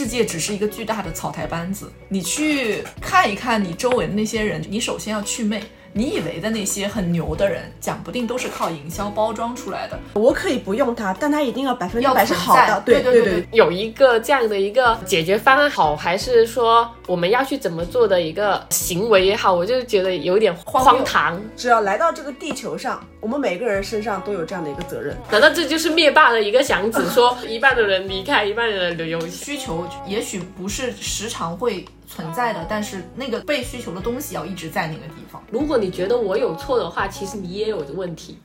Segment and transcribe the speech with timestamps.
[0.00, 1.92] 世界只是一个巨大的草台班子。
[2.08, 5.62] 你去看一看你周围的那些人，你首先要祛魅。
[5.92, 9.98] 你以为的那些很牛的人，讲不定都是靠营销包装出来的。
[10.14, 12.80] 我可以不用它，但它一定要百分之百是好的。
[12.86, 21.42] 对对对对，有一个这样的一个解决方案好，还是说我们要去怎么做的一个行为也好，我就觉得有点荒唐。
[21.56, 27.02] 只要来到这个地球上，我们每个人身上都有这样的一个责任，难道这就是灭霸的一个想法？
[27.10, 35.42] 说 一半的人离开，一半的人留有需求，也许不是时常会存在的，但是那个被需求的东西要一直在那个地方。
[35.50, 38.38] 如果你觉得我有错的话，其实你也有的问题。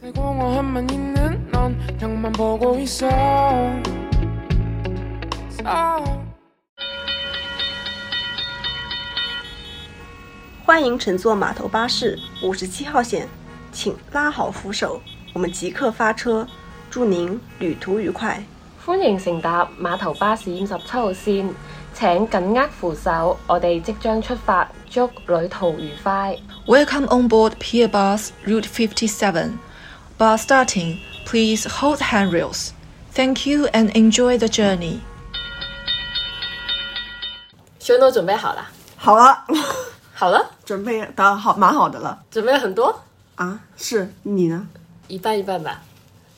[10.66, 13.25] 欢迎乘坐码头巴士五十七号线。
[13.75, 15.02] 请拉好扶手，
[15.34, 16.47] 我们即刻发车，
[16.89, 18.41] 祝您旅途愉快。
[18.85, 21.49] 歡迎乘搭碼頭巴士五十七號線，
[21.93, 26.38] 請緊握扶手，我哋即將出發，祝旅途愉快。
[26.66, 29.58] Welcome on board Pier Bus Route 57.
[30.17, 31.00] Bus starting.
[31.25, 32.69] Please hold handrails.
[33.13, 35.00] Thank you and enjoy the journey.
[37.80, 39.44] 全都準備好了，好了，
[40.13, 43.02] 好了，准备的好，蛮好的了準備了很多，
[43.36, 43.59] 啊。
[43.78, 44.67] 是你呢？
[45.08, 45.81] 一半一半吧。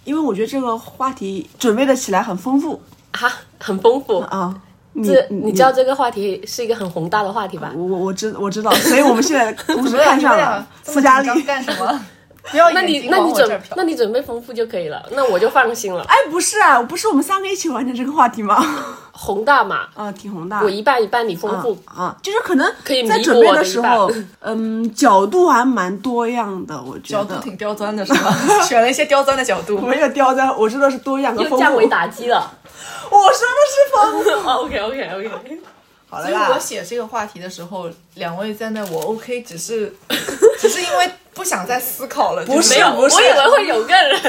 [0.03, 2.81] 因为我觉得这个话题准备的起来很丰富
[3.11, 4.19] 啊，很丰富。
[4.19, 4.61] 啊。
[4.93, 7.71] 你这你知道这个话题是一个很宏大的话题吧？
[7.75, 11.43] 我我我知我知道，所以我们现在同时看上了 斯嘉丽。
[11.43, 12.05] 干什么？
[12.51, 16.03] 不要那你那你准那你准备丰富就可以了，那我就放心了。
[16.07, 18.63] 哎，不是啊，不是我们三个一起完成这个话题吗？
[19.11, 20.61] 宏大嘛，啊，挺宏大。
[20.61, 21.77] 我一半一半，你丰富。
[21.85, 27.23] 啊啊，就是可能可以在准备的时候，嗯，角度还蛮多样的，我觉得。
[27.23, 28.31] 角度挺刁钻的是吧？
[28.63, 29.79] 选了一些刁钻的角度。
[29.79, 31.55] 没有刁钻，我说的是多样和丰富。
[31.55, 32.53] 又降维打击了。
[33.09, 34.49] 我说的是丰富。
[34.49, 35.59] OK OK OK，
[36.09, 39.93] 好了啦所以我，写这个话题的时候，两位在那，我 OK，只是
[40.57, 44.19] 只是因为不想再思考了，不是没有，不是我以为会有个人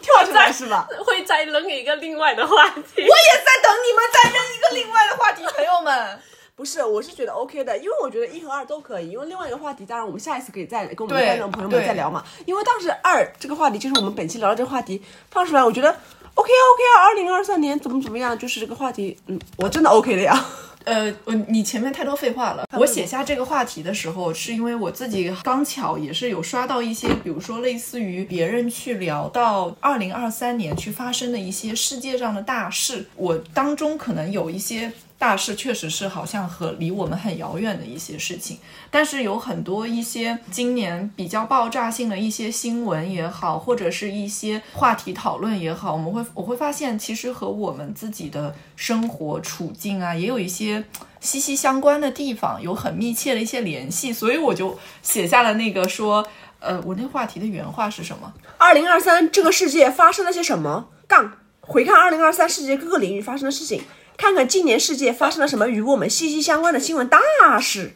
[0.00, 0.88] 跳出来是吧？
[1.04, 2.82] 会再扔一个另外的话题。
[2.96, 6.18] 我也在等你们再扔一个另外的话题，朋友们。
[6.56, 9.10] 不是，我是觉得 OK 的，因为我觉得一和二都可以。
[9.10, 12.22] 因为另外一个话题，当然我们下一次可以再跟我们的观众朋友们再聊嘛。
[12.46, 15.02] 因为当时二这个话题就是我们本期聊的这个话题
[15.32, 20.46] 放出来，我觉得 OK 啊 OK 啊，二零二三年怎么怎么样，就是这个话题，嗯，我真的 OK 的呀。
[20.84, 22.66] 呃，我你前面太多废话了。
[22.78, 34.92] 我写下这个话题的时候，是因为我自己刚巧也是有刷到一些，比如说类似于别人去聊到二零二三年去发生的一些世界上的大事，我当中可能有一些。
[35.24, 38.58] 大事确实是好像和离我们很遥远的一些事情，
[38.90, 50.84] 但是有很多一些今年比较爆炸性的一些新闻也好，或者是一些话题讨论也好，我们会我会发现，其实和我们自己的生活处境啊，也有一些
[51.20, 58.30] 息息相关的地方，有很密切的一些联系，所以我就写下了那个说，呃，我那话题的原话是什么？
[58.58, 60.90] 二零二三这个世界发生了些什么？
[61.08, 63.80] 杠回看二零二三世界各个领域发生的事情，
[64.16, 67.92] 看看今年世界发生了什么与我们息息相关的新闻大事。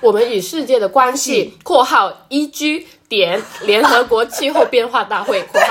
[0.00, 5.66] 我们与世界的关系（括号依据点联合国气候变化大会）（括号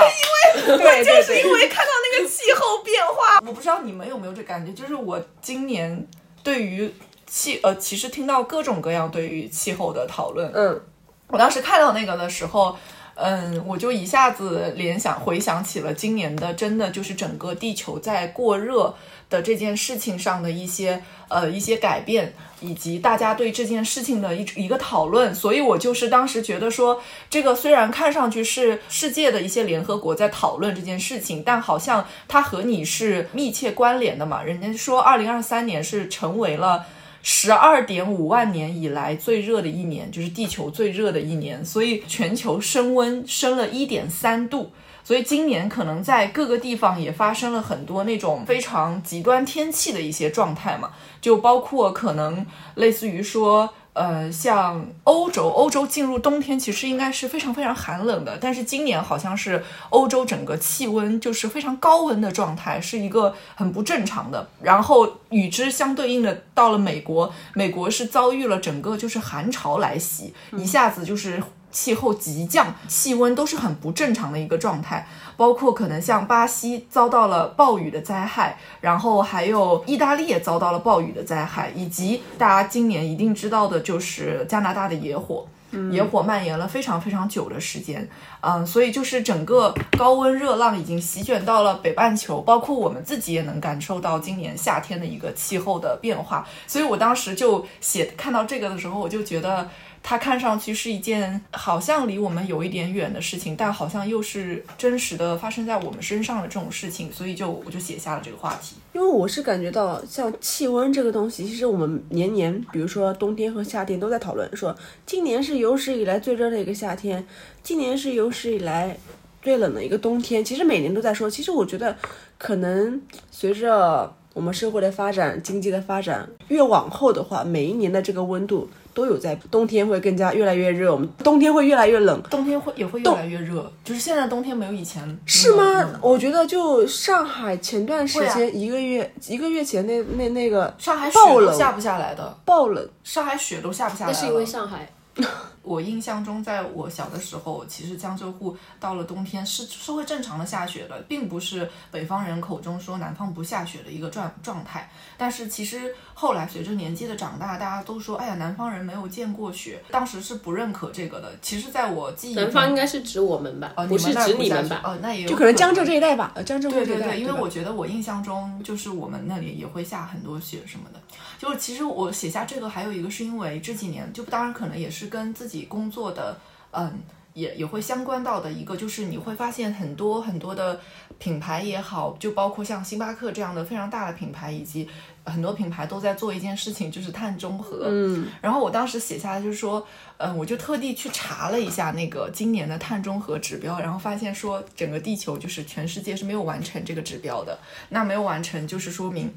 [0.76, 6.06] 对就是，因为看到那个气候变化， 我不知道你们有没有这感觉，就是我今年
[6.42, 6.92] 对于
[7.26, 10.80] 气呃，其实听到各种各样对于气候的讨论，嗯，
[11.28, 12.76] 我当时看到那个的时候。
[13.20, 18.94] 嗯，我就一下子联想回想起了今年的，真的就是整个地球在过热
[19.30, 25.34] 的这件事情上的一些呃一些改变，以及大家对这件事情的一一个讨论。
[25.34, 34.42] 所以我就是当时觉得说，这个虽然看上去是世界的一些联合国在讨论这件事情，但好像它和你是密切关联的嘛。
[34.42, 36.86] 人家说，二零二三年是成为了。
[37.20, 44.70] 十二点五万年以来最热的一年，就是地球最热的一年，所以全球升温升了一点三度。
[45.08, 52.44] 所以今年可能在各个地方也发生了很多那种非常极端天气的一些状态嘛，就包括可能
[52.74, 53.72] 类似于说。
[53.94, 59.60] 呃，像欧洲，欧洲进入冬天其实应该是非常非常寒冷的，但是今年好像是
[59.90, 64.48] 欧洲整个气温就是非常高温的状态，是一个很不正常的。
[64.62, 75.06] 然后与之相对应的，到了美国，美国是遭遇了整个就是寒潮来袭，一下子就是气候急降，气温都是很不正常的一个状态。
[75.36, 85.46] 包括可能像巴西遭到了暴雨的灾害，然后还有意大利也遭到了暴雨的灾害，以及大家今年一定知道的就是加拿大的野火。
[85.92, 88.08] 野火蔓延了非常非常久的时间，
[88.40, 96.46] 嗯，所以就是整个高温热浪已经席卷到了北半球，包括我们自己也能感受到今年夏天的一个气候的变化。
[96.66, 99.68] 所以我当时就写看到这个的时候，我就觉得。
[100.02, 108.76] 它看上去是一件好像离我们有一点远的事情，但好像又是真实的发生在我们身上的这种事情，所以就我就写下了这个话题。
[108.94, 114.74] 因为我是感觉到像气温这个东西，其实我们年年，比如说冬天和夏天都在讨论，说
[115.04, 117.26] 今年是有史以来最热的一个夏天，
[117.62, 118.96] 今年是有史以来
[119.42, 120.44] 最冷的一个冬天。
[120.44, 121.96] 其实每年都在说，其实我觉得
[122.38, 123.00] 可能
[123.30, 128.68] 随着我们社会的发展、经济的发展，越往后的话，每一年的这个温度
[128.98, 132.20] 都有在，冬天会更加越来越热，我们冬天会越来越冷。
[132.28, 135.88] 冬天会也会越来越热，就是现在冬天没有以前是吗？
[136.02, 144.12] 我觉得就上海前段时间一个月、一个月前那那那个上海雪爆冷都下不下来的，爆冷，上海雪都下不下来。
[144.12, 144.90] 那是因为上海
[145.68, 154.90] 我印象中，在我小的时候，其实江浙沪到了冬天是是会正常的下雪的，并不是北方人口中说南方不下雪的一个状状态。
[155.18, 161.32] 但是其实后来随着年纪的长大，大家都说，哎呀，南方人没有见过雪，当时是不认可这个的。
[161.42, 164.76] 其实，在我记忆中，南方应该是指我们吧，哦，不是那儿指你们吧？
[164.76, 166.94] 下雪哦，那也有就可能江浙这一带吧，呃，江浙沪这一带。
[166.94, 171.00] 对对对，因为我觉得我印象中就是我们那里也会下很多雪什么的。
[171.38, 176.38] 就是其实我写下这个还有一个是因为这几年，就当然可能也是跟自己工作的
[176.72, 177.00] 嗯。
[177.34, 180.80] 也也会相关到的一个，就是你会发现很多很多的
[181.20, 184.88] 品牌也好，就包括像星巴克这样的非常大的品牌，以及
[185.24, 187.84] 很多品牌都在做一件事情，就是碳中和。
[187.84, 197.56] 嗯，然后我当时写下来就是说，嗯，我就特地去查了一下那个今年的碳中和指标，然后发现说整个地球就是全世界是没有完成这个指标的。
[197.90, 199.32] 那没有完成，就是说明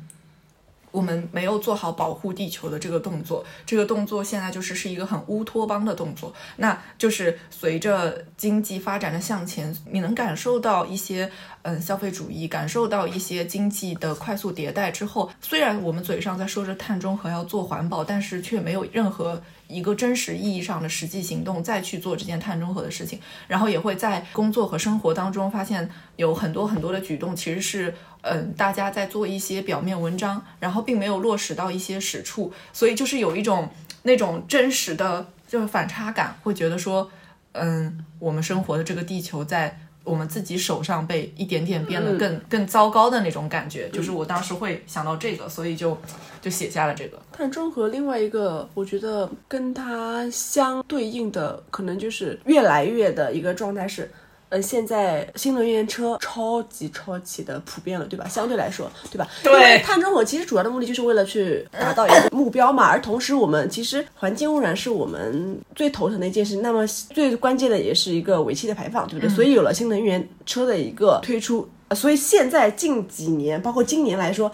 [0.92, 3.44] 我们没有做好保护地球的这个动作。
[3.66, 6.34] 这个动作现在就是是一个很乌托邦的动作。
[6.58, 11.32] 那就是随着经济发展的向前，你能感受到一些
[11.64, 27.94] 嗯消费主义，感受到一些经济的快速迭代之后，虽然我们嘴上在说着碳中和要做环保，但是却没有任何一个真实意义上的实际行动再去做这件碳中和的事情，然后也会在工作和生活当中发现有很多很多的举动其实是。
[28.24, 33.68] 嗯，大家在做一些表面文章，然后并没有落实到一些实处，所以就是有一种
[34.04, 37.10] 那种真实的就是反差感，会觉得说，
[37.54, 45.98] 嗯，我们生活的这个地球在我们自己手上被一点点变得更、更糟糕的那种感觉，就是我当时会想到这个，所以就
[46.42, 47.20] 就写下了这个。
[47.32, 54.12] 碳中和另外一个，我觉得跟它相对应的，可能就是越来越的一个状态是。
[54.52, 58.28] 呃，现在新能源车超级超级的普遍了，对吧？
[58.28, 59.26] 相对来说，对吧？
[59.42, 69.34] 对因为碳中和其实主要的目的就是为了去达到一个目标嘛，而同时我们其实环境污染是我们最头疼的一件事，那么最关键的也是一个尾气的排放，对不对？
[69.34, 74.52] 所以有了新能源车的一个推出，呃所以现在近几年，包括今年来说。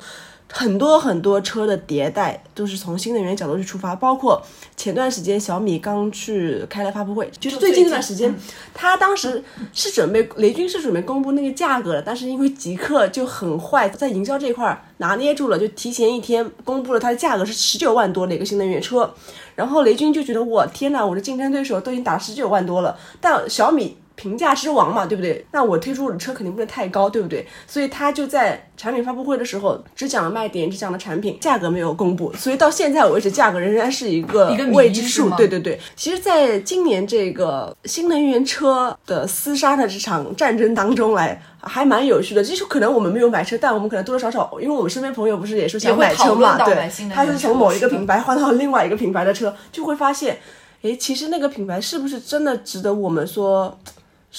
[0.49, 4.41] 很多很多车的迭代都是从新能源角度去出发，包括
[4.75, 8.33] 前段时间小米刚去开了发布会，就是最近这段时间，
[8.73, 19.13] 他当时是准备雷军是准备公布那个价格的，但是因为极客就很坏，在营销这一块儿拿捏住了，就提前一天公布了它的价格是十九万多的一个新能源车，
[19.55, 23.97] 然后雷军就觉得我天呐，我的竞争对手都已经打十九万多了，但小米。
[24.17, 25.45] 平价之王嘛，对不对？
[25.51, 27.47] 那我推出的车肯定不能太高，对不对？
[27.65, 35.29] 所以他就在产品发布会的时候只讲了卖点，只讲了产品，价格没有公布，所以到现在为止，价格仍然是一个未知数。
[35.37, 41.41] 对对对，其实，在今年这个新能源车的厮杀的这场战争当中来。
[41.59, 50.37] 还蛮有趣的，就是可能我们没有买车，但我们可能多多少少，因为我们身边朋友不是也说想买车嘛，对他是从某一个品牌换到另外一个品牌的车，就会发现，
[50.83, 53.77] 诶，其实那个品牌是不是真的值得我们说？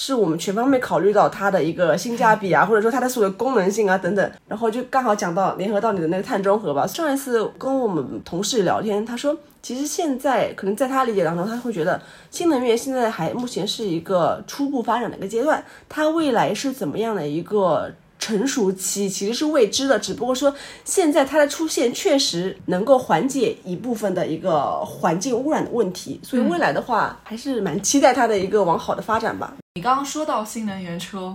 [0.01, 6.87] 是我们全方面考虑到它的一个性价比啊，或者说它的所有功能性啊等等，然后就刚好讲到联合到你的那个碳中和吧。
[6.87, 12.01] 上一次跟我们同事聊天，他说，其实现在可能在他理解当中，他会觉得
[12.31, 29.53] 新能源现在还目前是一个初步发展的一个阶段，它未来是怎么样的一个成熟期其实是未知的，只不过说现在它的出现确实能够缓解一部分的一个环境污染的问题，所以未来的话还是蛮期待它的一个往好的发展吧。
[29.79, 31.33] 你刚刚说到新能源车，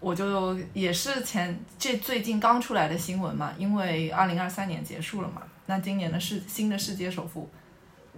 [0.00, 7.50] 我就也是前这最近刚出来的新闻嘛，因为二零二三年结束了嘛，那今年的世新的世界首富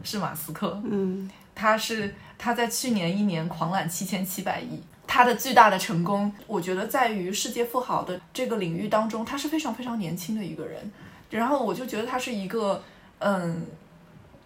[0.05, 4.81] 是马斯克，嗯，他是他在去年一年狂揽七千七百亿。
[5.05, 10.93] 他的巨大的成功，我觉得在于世界富豪的这个领域当中，他是非常非常年轻的一个人。
[11.31, 12.85] 然后我就觉得他是一个，
[13.19, 13.67] 嗯，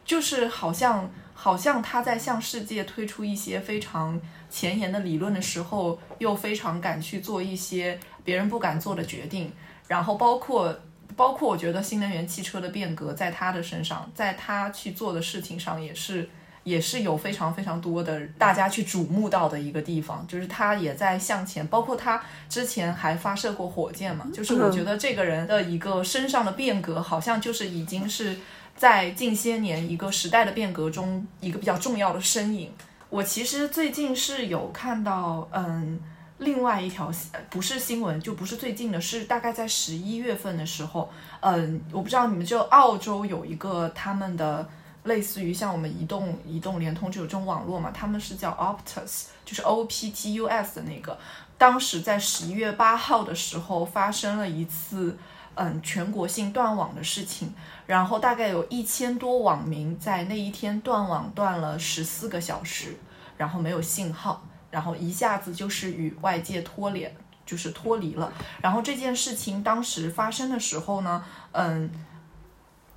[0.03, 4.19] 就是好像好像他在向世界推出一些非常
[4.51, 9.51] 前沿的理论的时候，又非常敢去做一些别人不敢做的决定，
[9.89, 10.79] 然后包括。
[11.17, 16.31] 包括我觉得新能源汽车的变革，在他的身上，在他去做的事情上，也是
[16.63, 21.67] 也是有非常非常多的大家去瞩目到的一个地方，就是他也在向前。
[21.67, 28.39] 包括他之前还发射过火箭嘛，就是我觉得这个人的一个身上的变革，好像就是已经是
[28.75, 32.73] 在近些年一个时代的变革中一个比较重要的身影。
[33.11, 36.01] 我其实最近是有看到，嗯。
[36.43, 37.13] 另外一条
[37.51, 44.67] 不是新闻，就不是最近的，是大概在十一月份的时候，嗯，我不知道你们就澳洲有一个他们的
[45.03, 51.19] 类似于像我们移动、移动、联通就有这种网络嘛，他们是叫 Optus，就是 O P T U S 的那个，
[51.59, 55.19] 当时在十一月八号的时候发生了一次
[55.57, 57.53] 嗯全国性断网的事情，
[57.91, 62.97] 然后大概有一千多网民在那一天断网断了十四个小时，
[63.37, 64.47] 然后没有信号。
[64.71, 67.13] 然后一下子就是与外界脱联，
[67.45, 68.33] 就是脱离了。
[68.63, 71.91] 然后这件事情当时发生的时候呢，嗯，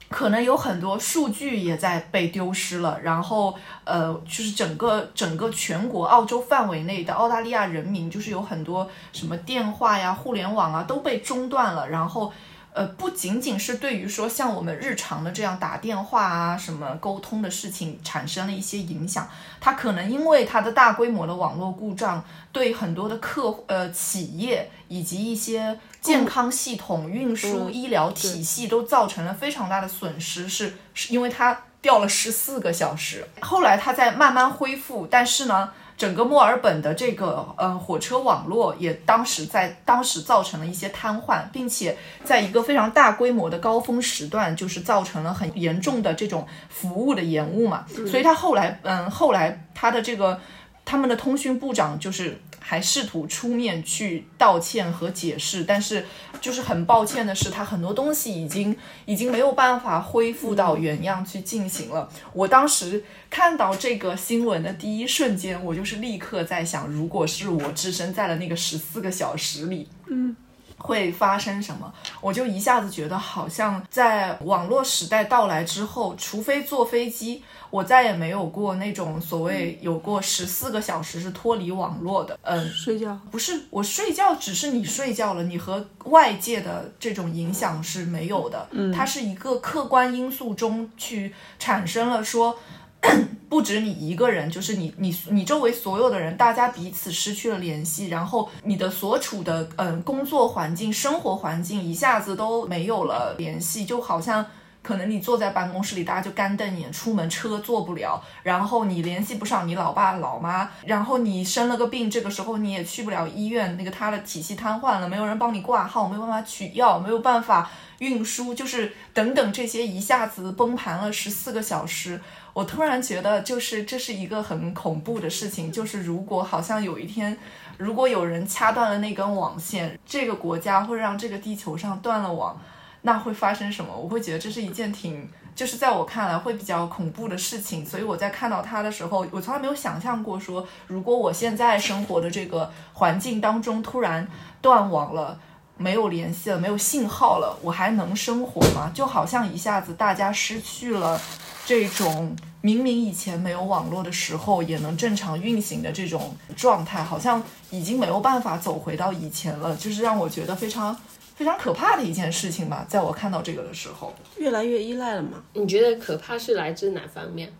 [0.10, 3.02] 可能有很多数据也在被丢失了。
[3.02, 11.90] 然后呃，就是整个整个全国澳洲范围内的澳大利亚人民，就是有很多什么电话呀、互联网啊都被中断了。
[11.90, 12.32] 然后。
[12.74, 19.30] 呃，不仅仅是对于说像我们日常的这样打电话啊什么沟通的事情产生了一些影响，
[19.62, 35.72] 它可能因为它的大规模的网络故障，对很多的客呃企业以及一些健康系统、运输、医疗体系都造成了非常大的损失，是是因为它掉了十四个小时，后来它在慢慢恢复，但是呢。
[35.98, 47.86] 整个墨尔本的这个呃火车网络也当时在当时造成了一些瘫痪，并且在一个非常大规模的高峰时段，就是造成了很严重的这种服务的延误嘛。
[48.10, 50.40] 所以他后来嗯后来他的这个
[50.84, 52.40] 他们的通讯部长就是。
[52.66, 56.06] 还试图出面去道歉和解释，但是
[56.40, 62.10] 就是很抱歉的是，他很多东西已经已经没有办法恢复到原样去进行了。
[62.32, 70.36] 我当时看到这个新闻的第一瞬间，我就是立刻在想，如果是我置身在了那个十四个小时里，嗯。
[70.84, 71.92] 会发生什么？
[72.20, 82.38] 我就一下子觉得，好像在网络时代到来之后，除非坐飞机，我再也没有过那种所谓有过十四个小时是脱离网络的。
[82.42, 88.68] 嗯，睡觉不是我睡觉，只是你睡觉了，你和外界的这种影响是没有的。
[88.72, 92.60] 嗯，它是一个客观因素中去产生了说。
[93.50, 104.44] 不止你一个人，就是你你你周围所有的人，大家彼此失去了联系，然后你的所处的嗯工作环境、生活环境一下子都没有了联系，就好像
[104.82, 117.70] 可能你坐在办公室里，大家就干瞪眼，出门车坐不了，然后你联系不上你老爸老妈，然后你生了个病，这个时候你也去不了医院，那个他的体系瘫痪了，没有人帮你挂号，没有办法取药，没有办法
[118.00, 122.20] 运输，就是等等这些一下子崩盘了十四个小时。
[122.54, 125.72] 我突然觉得，就是这是一个很恐怖的事情。
[125.72, 127.36] 就是如果好像有一天，
[127.78, 132.62] 如果有人掐断了那根网线，这个国家会让这个地球上断了网，
[133.02, 133.92] 那会发生什么？
[133.96, 137.84] 我会觉得这是一件挺，就是在我看来会比较恐怖的事情。
[137.84, 144.28] 所以我在看到它的时候，我从来没有想象过说，如果我现在生活的这个环境当中突然
[144.62, 145.40] 断网了，
[145.76, 148.92] 没有联系了，没有信号了，我还能生活吗？
[148.94, 151.20] 就好像一下子大家失去了。
[151.66, 160.94] 这种明明以前没有网络的时候也能正常运行的这种状态，好像已经没有办法走回到以前了，就是让我觉得非常
[161.36, 162.86] 非常可怕的一件事情吧。
[162.88, 165.42] 在我看到这个的时候，越来越依赖了嘛？
[165.54, 167.52] 你觉得可怕是来自哪方面？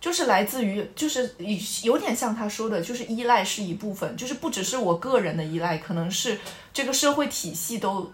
[0.00, 1.34] 就是来自于，就是
[1.84, 6.38] 有点像他说的，就是依赖是一部分，就是不只是我个人的依赖，可能是
[6.72, 8.12] 这个社会体系都。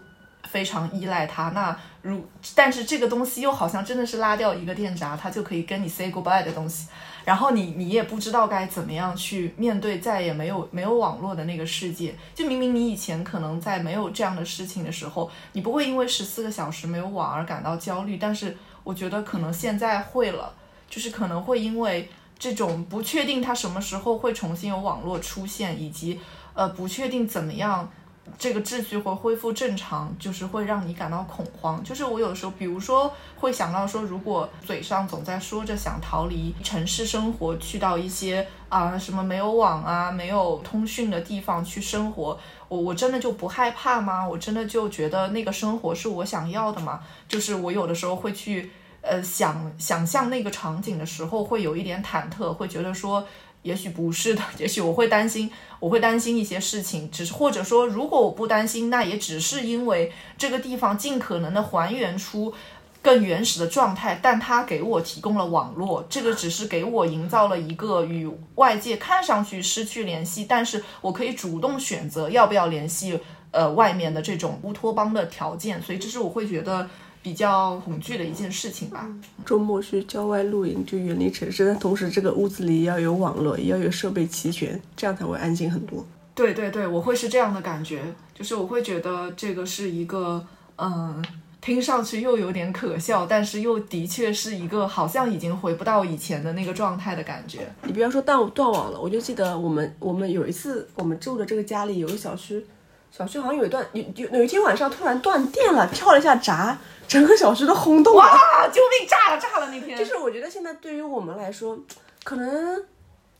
[0.51, 2.25] 非常依赖它，那如
[2.55, 6.87] 但是这个东西又好像真的是拉掉一个电闸，它就可以跟你 say goodbye 的东西，
[7.23, 12.15] 然后你你也不知道该怎么样去面对再也没有没有网络的那个世界。
[12.33, 20.53] 就明明你以前可能在没有这样的事情的时候，你不会因为十四个小时没有网而感到焦虑，但是我觉得可能现在会了，
[20.89, 26.19] 就是可能会因为这种不确定它什么时候会重新有网络出现，以及
[26.53, 27.91] 呃不确定怎么样。
[28.37, 31.83] 这个秩序会恢复正常，就是会让你感到恐慌。
[31.83, 44.27] 就是我有时候，比如说会想到说，如果嘴上总在说着想逃离城市生活，去到一些啊什么没有网啊、没有通讯的地方去生活，我我真的就不害怕吗？
[44.27, 47.01] 我真的就觉得那个生活是我想要的吗？
[47.27, 48.71] 就是我有的时候会去
[49.01, 53.25] 呃想想象那个场景的时候，会有一点忐忑，会觉得说。
[53.63, 62.53] 也许不是的， 也许我会担心，我会担心一些事情，只是或者说，如果我不担心，那也只是因为这个地方尽可能的还原出
[63.01, 73.19] 更原始的状态，但它给我提供了网络，这个只是给我营造了一个与外界看上去失去联系，但是我可以主动选择要不要联系
[73.51, 76.89] 呃外面的这种乌托邦的条件，所以这是我会觉得
[77.21, 79.07] 比较恐惧的一件事情吧。
[79.45, 86.05] 周末去郊外露营，就远离城市，但同时这个屋子里要有网络，也要有设备齐全，这样才会安心很多。
[86.33, 88.01] 对对对，我会是这样的感觉，
[88.33, 90.45] 就是我会觉得这个是一个，
[90.77, 91.21] 嗯，
[91.59, 97.69] 听上去又有点可笑，但是又的确是一个好像已经回不到以前的那个状态的感觉。
[97.83, 102.65] 你不要说断断网了，我就记得我们我们有一次我们住的这个家里有个小区，
[103.11, 108.21] 小区好像有一段有有有一天晚上突然断电了，跳了一下闸，整个小区都轰动了。
[108.21, 108.67] 哇！
[108.67, 109.07] 救命！
[109.07, 109.41] 炸了！
[109.41, 109.69] 炸了！
[109.69, 111.77] 那天就是我觉得现在对于我们来说，
[112.23, 112.83] 可能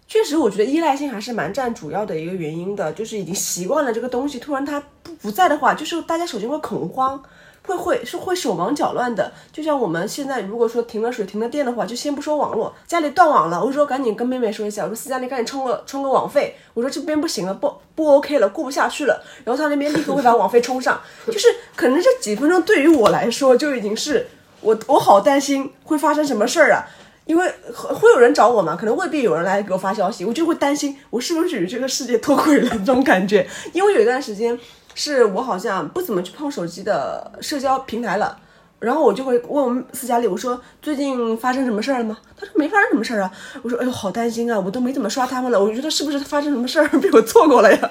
[0.08, 4.84] 确实我觉得依赖性还是蛮占主要的一个原因的，就是已经习惯了这个东西，突然它
[5.22, 7.22] 不在的话，就是大家首先会恐慌。
[7.62, 24.28] 会会是会手忙脚乱的，就像我们现在如果说停了水停了电的话，就先不说网络，家里断网了，我说赶紧跟妹妹说一下，我说思佳你赶紧充个充个网费，我说这边不行了，不不 OK 了，过不下去了，然后他那边立刻会把网费充上，就是可能这几分钟对于我来说就已经是
[24.62, 26.88] 我我好担心会发生什么事儿啊，
[27.26, 34.58] 因为会会有人找我嘛，可能未必有人来给我发消息，我就会担心我是不是与这个世界脱轨了这种感觉，因为有一段时间。
[34.96, 38.40] 是我好像不怎么去碰手机的社交平台了，
[38.80, 42.18] 然后我就会问我们斯嘉丽，我说最近发生什么事儿了吗？
[42.38, 43.32] 他说没发生什么事儿啊。
[43.62, 47.78] 我说哎呦好担心啊，我都没怎么刷他们了，我觉得是不是发生什么事儿被我错过了呀？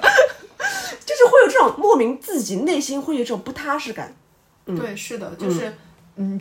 [1.05, 4.15] 就是会有这种莫名自己内心会有这种不踏实感。
[4.65, 5.67] 对，是的，就是。
[5.67, 5.73] 嗯，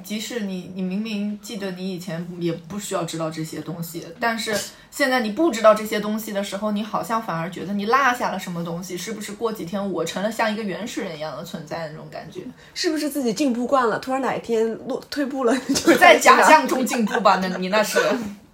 [0.02, 4.56] 即使你你明明记得你以前也不需要知道这些东西，但是
[4.90, 9.32] 现在你不知道这些东西的时候，你好像反而觉得你落下了什么东西，是不是？
[9.34, 12.40] 过几天我成了像一个原始人一样的存在的那种感觉，
[12.74, 17.36] 是不是自己进步惯了，突然哪一天落退步了，就在假象中进步吧？
[17.40, 18.00] 那你那是，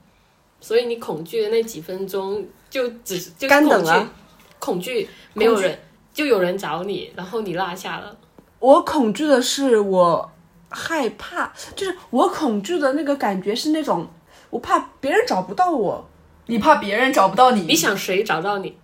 [0.61, 4.13] 所以你恐惧的那几分钟就只就干等恐惧啊，
[4.58, 5.78] 恐惧没有人
[6.13, 8.15] 就有人找你，然后你落下了。
[8.58, 10.30] 我恐惧的是我
[10.75, 14.08] 害怕，就是我恐惧的那个感觉是那种
[14.50, 16.04] 我怕别人找不到我，
[16.47, 18.76] 你怕别人找不到你，你想谁找到你？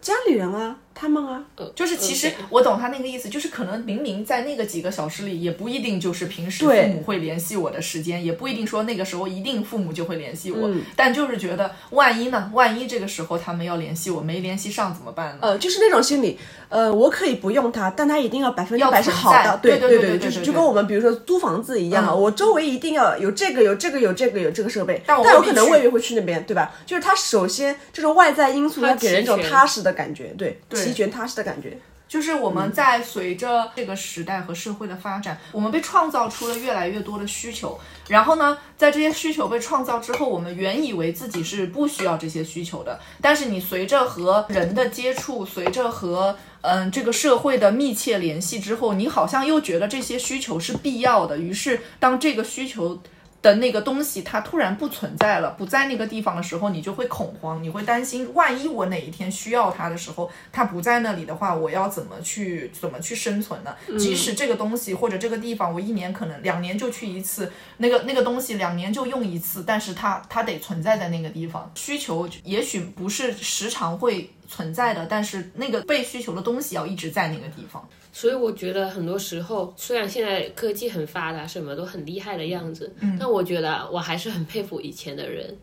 [0.00, 12.50] 家里人啊，他们啊，呃就是其实我懂他那个意思，就是可能明明在那个几个小时里，也不一定就是平时父母会联系我的时间，也不一定说那个时候一定父母就会联系我，嗯但就是觉得万一呢？
[12.52, 15.38] 万一这个时候他们要联系我，没联系上怎么办呢？
[15.40, 26.74] 呃，就是那种心理，呃，我可以不用他，但他一定要百分之百是好的，对对对对对就是对对对就跟我们比如说租房子一样我周围一定要有这个有这个有这个有这个设备，但我可能未必会去那边，对吧？
[26.84, 31.78] 就是他首先这种外在因素它要给人一种踏实的感觉，对，对齐全踏实的感觉。
[32.08, 37.78] 就是我嗯们在随着这个时代和社会的发展，我们被创造出了越来越多的需求。
[38.08, 42.98] 然后呢，在这些需求被创造之后，我们原以为自己是不需要这些需求的。
[43.22, 51.38] 但是你随着和人的接触，随着和嗯这个社会的密切联系之后，你好像又觉得这些需求是必要的。
[51.38, 53.00] 于是，当这个需求
[53.42, 63.74] 的那个东西它突然不存在了，不在那个地方的时候，你就会恐慌，你会担心，万一我哪一天需要它的时候，它不在那里的话，我要怎么去怎么去生存呢？
[63.98, 77.88] 即使这个东西或者这个地方，我一年可能两年就去一次，那个那个东西两年就用一次，但是它它得存在在那个地方，需求也许不是时常会存在的，但是那个被需求的东西要一直在那个地方。
[78.12, 85.56] 所以我觉得很多时候，虽然现在科技很发达，什么都很厉害的样子，嗯，但我觉得我还是很佩服以前的人，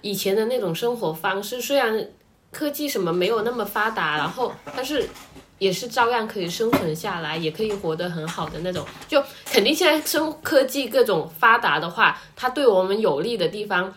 [0.00, 2.08] 以前的那种生活方式，虽然
[2.50, 5.06] 科技什么没有那么发达，然后但是
[5.58, 8.86] 也是照样可以生存下来，也可以活得很好的那种。
[9.06, 13.94] 就肯定现在生科技各种发达的话，它对我们有利的地方。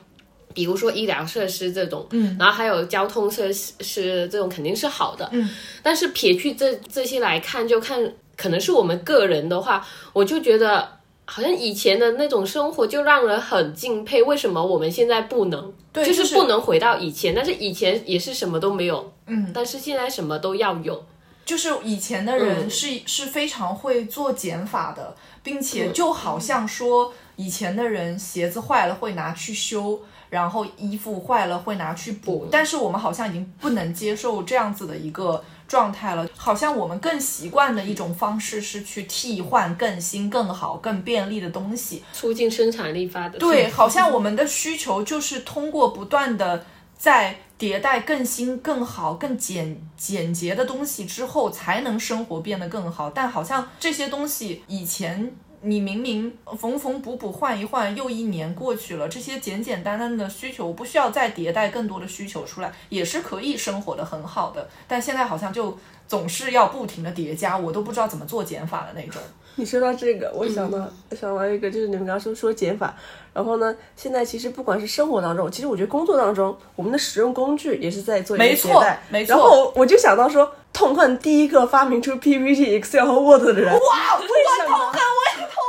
[0.59, 5.49] 比如说医疗设施这种，嗯，然后还有交通设施这种肯定是好的，嗯，
[5.81, 14.21] 但是撇去这这些来看，就看可能是我们个人的话，我就觉得好像以前的那种生活就让人很敬佩。
[14.21, 15.73] 为什么我们现在不能？
[15.93, 21.01] 对就是不能回到以前，但是以前也是什么都没有，嗯，但是现在什么都要有。
[21.45, 36.27] 就是以前的人嗯是、是非常会做减法的，并且就好像说以前的人鞋子坏了会拿去修，然后衣服坏了会拿去补，但是我们好像已经不能接受这样子的一个状态了。
[36.35, 42.03] 好像我们更习惯的一种方式是去替换更新、更好、更便利的东西。
[42.13, 43.39] 促进生产力发的。
[43.39, 46.63] 对，好像我们的需求就是通过不断的
[46.95, 53.09] 在迭代更新、更好、更简简洁的东西之后，才能生活变得更好。
[53.09, 55.35] 但好像这些东西以前。
[55.61, 64.69] 你明明缝缝补补换一换，又一年过去了，这些简简单单的需求，不需要再迭代更多的需求出来，也是可以生活的很好的。
[64.87, 69.21] 但现在好像就总是要不停的叠加，我都不知道怎么做减法的那种。
[69.55, 70.77] 你说到这个，我想到、
[71.19, 72.95] 想到一个，就是你们刚刚说说减法，
[73.33, 79.03] 然后呢，现在其实不管是生活当中，其实我觉得工作当中，我们的使用工具也是在做一个没错迭代。
[79.09, 83.73] 没错然后我就想到说，痛恨第一个发明出 PPT、Excel 和 Word 的人。
[83.73, 84.77] 哇，为什么？
[84.77, 85.68] 我痛恨，我也痛恨。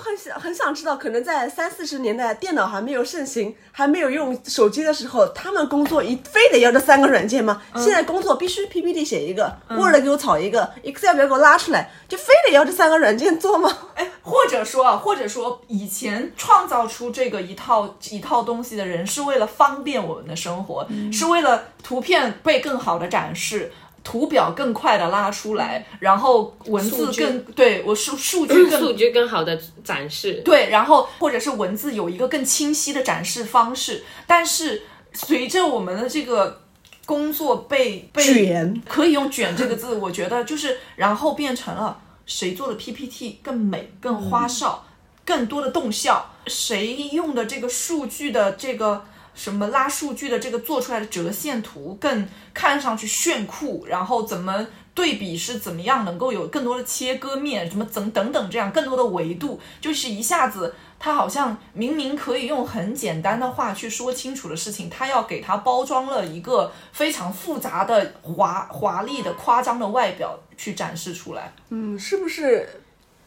[0.00, 7.60] 很想很想知道，可能在三四十年代电脑还没有盛行，还没有用手机的时候，他们工作一非得要这三个软件吗？
[7.74, 13.76] 嗯现在工作必须 PPT 写一个、w o r d 给我草一个，Excel 表给我拉出来，就非得要这三个软件做吗？
[13.94, 23.72] 哎，或者说啊，或者说以前创造出这个一套一套东西的人，是为了方便我们的生活，是为了图片被更好的展示。
[24.02, 30.40] 图表更快的拉出来，然后文字更对我数数据 更数据更好的展示。
[30.44, 34.82] 对，然后或者是文字有一个更清晰的展示方式，但是
[35.12, 36.62] 随着我们的这个
[37.04, 44.86] 工作被被卷可以用“卷”这个字，我觉得就是然后变成了谁做的 PPT 更美、更花哨、
[45.26, 49.04] 更多的动效，谁用的这个数据的这个。
[49.34, 71.52] 什么拉数据的这个做出来的折线图更看上去炫酷，然后怎么对比是怎么样能够有更多的切割面，什么等等等这样更多的维度，就是一下子他好像明明可以用很简单的话去说清楚的事情，他要给它包装了一个非常复杂的华华丽的夸张的外表去展示出来。
[71.70, 72.68] 嗯，是不是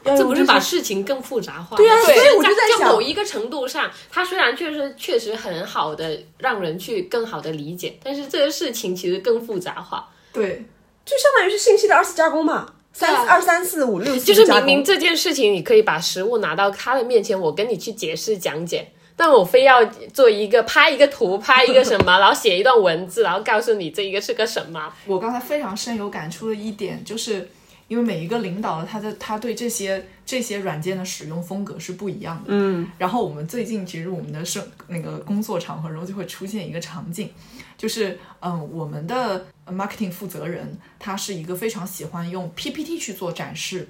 [0.04, 1.78] 这不是把事情更复杂化吗？
[1.78, 10.10] 对啊所以我就在在想某一个程度上，它虽然确实确实很好的让人去更好的理解，但是这个事情其实更复杂化。
[10.32, 10.66] 对，
[11.06, 12.74] 就相当于是信息的二次加工嘛？
[12.92, 24.94] 三二三四五六七就是明明这件事情，你可以把实物拿到他的面前，我跟你去解释讲解，但我非要做一个拍一个图，拍一个什么，然后写一段文字，然后告诉你这一个是个什么。
[25.08, 27.50] 我刚才非常深有感触的一点，就是
[27.88, 32.46] 因为每一个领导的他的他对这些这些软件的使用风格是不一样的。
[32.48, 37.30] 嗯，然后我们最近其实我们的生那个工作场合中就会出现一个场景，
[37.78, 43.90] 就是嗯，我们的 marketing 负责人他是一个非常喜欢用 PPT 去做展示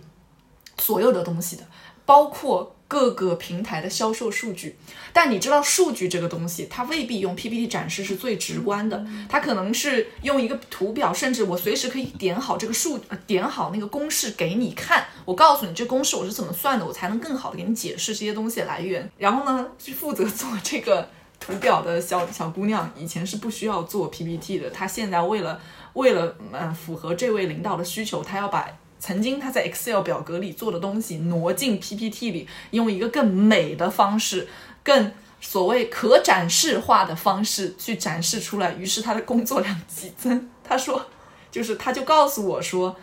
[0.80, 1.64] 所有的东西的，
[2.06, 4.76] 包括各个平台的销售数据。
[5.12, 19.10] 但你知道，数据这个东西，它未必用 PPT 展示是最直观的，它可能是用一个图表，甚至我随时可以点好这个数，点好那个公式给你看，我告诉你这公式我是怎么算的，我才能更好的给你解释这些东西来源。
[19.18, 25.60] 然后呢，去负责做这个图表的小小姑娘，以前是不需要做 PPT 的，她现在为了
[25.94, 28.68] 为了嗯符合这位领导的需求，她要把
[29.06, 34.48] 曾经他在 Excel 表格里做的东西挪进 PPT 里，用一个更美的方式，
[34.82, 35.12] 更
[35.42, 38.72] 所谓可展示化的方式去展示出来。
[38.76, 40.50] 于是他的工作量激增。
[40.64, 41.06] 他说，
[41.52, 42.96] 就是他就告诉我说，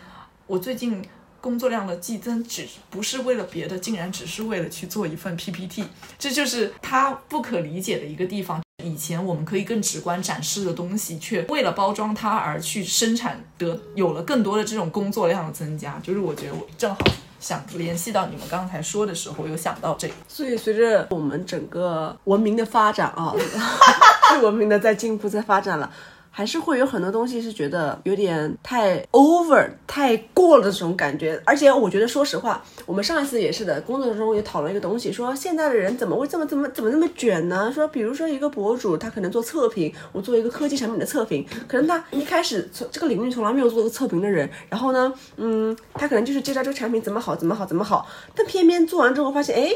[0.47, 1.03] 我最近。
[1.39, 5.83] 工作量的激增只不是为了别的，竟然只是为了去做一份 PPT，
[6.19, 8.61] 这就是他不可理解的一个地方。
[8.85, 15.99] 以前我们可以更直观展示的东西，却为了包装它而去生产得有了更多的这种工作量的增加。
[16.03, 16.99] 就是我觉得我正好
[17.39, 20.13] 想联系到你们刚才说的时候，有想到这个。
[20.27, 23.33] 所以随着我们整个文明的发展啊，
[24.29, 25.91] 是 文明的在进步在发展了。
[26.33, 37.69] 还是会有很多东西是觉得有点太 over、太过了的这种感觉，而且我觉得，说实话，我们上一次也是的，工作中也讨论一个东西，说现在的人怎么会这么怎么怎么那么卷呢？
[37.71, 49.71] 说比如说一个博主，他可能做测评，我做一个科技产品的测评，可能他一开始从这个领域从来没有做过测评的人，然后呢，嗯，他可能就是介绍这个产品怎么好怎么好怎么好，但偏偏做完之后发现，哎。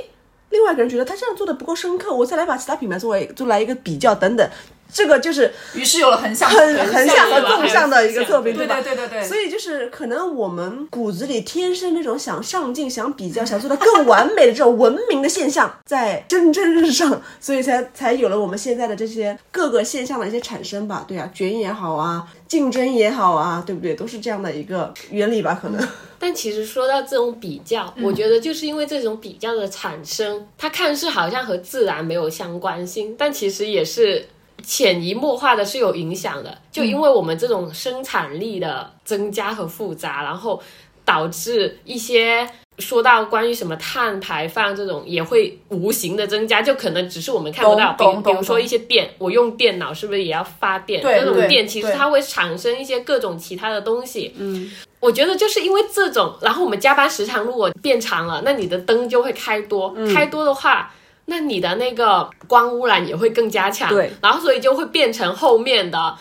[0.52, 4.50] 另外一个人觉得他这样做的不够深刻，我再来把其他品牌作为做来一个比较等等，
[4.94, 8.82] 这个就是于是有了横向横横向和纵向的一个测评，对吧？
[8.82, 21.04] 对对对对所以就是可能我们骨子里天生那种想上进、想比较、想做的更完美的这种文明的现象在蒸蒸日上，所以才才有了我们现在的这些各个现象的一些产生吧。
[21.08, 23.96] 对啊，卷也好啊，竞争也好啊，对不对？
[23.96, 25.60] 都是这样的一个原理吧？
[25.62, 25.88] 可能。
[26.18, 34.26] 但其实说到这种比较，我觉得就是因为这种比较的产生，它看似好像和自然没有相关性，但其实也是
[34.66, 40.62] 潜移默化的是有影响的，就因为我们这种生产力的增加和复杂，然后
[41.04, 42.50] 导致一些
[42.80, 51.02] 说到关于什么碳排放这种也会无形的增加，就可能只是我们看不到，比比如说一些电，我用电脑是不是也要发电？
[51.02, 54.72] 对对那种电其实它会产生一些各种其他的东西，嗯。
[55.02, 60.92] 我觉得就是因为这种，然后我们加班时长如果变长了，那你的灯就会开多，开多的话，
[61.28, 63.90] 那你的那个光污染也会更加强。
[63.90, 66.16] 对，然后所以就会变成后面的，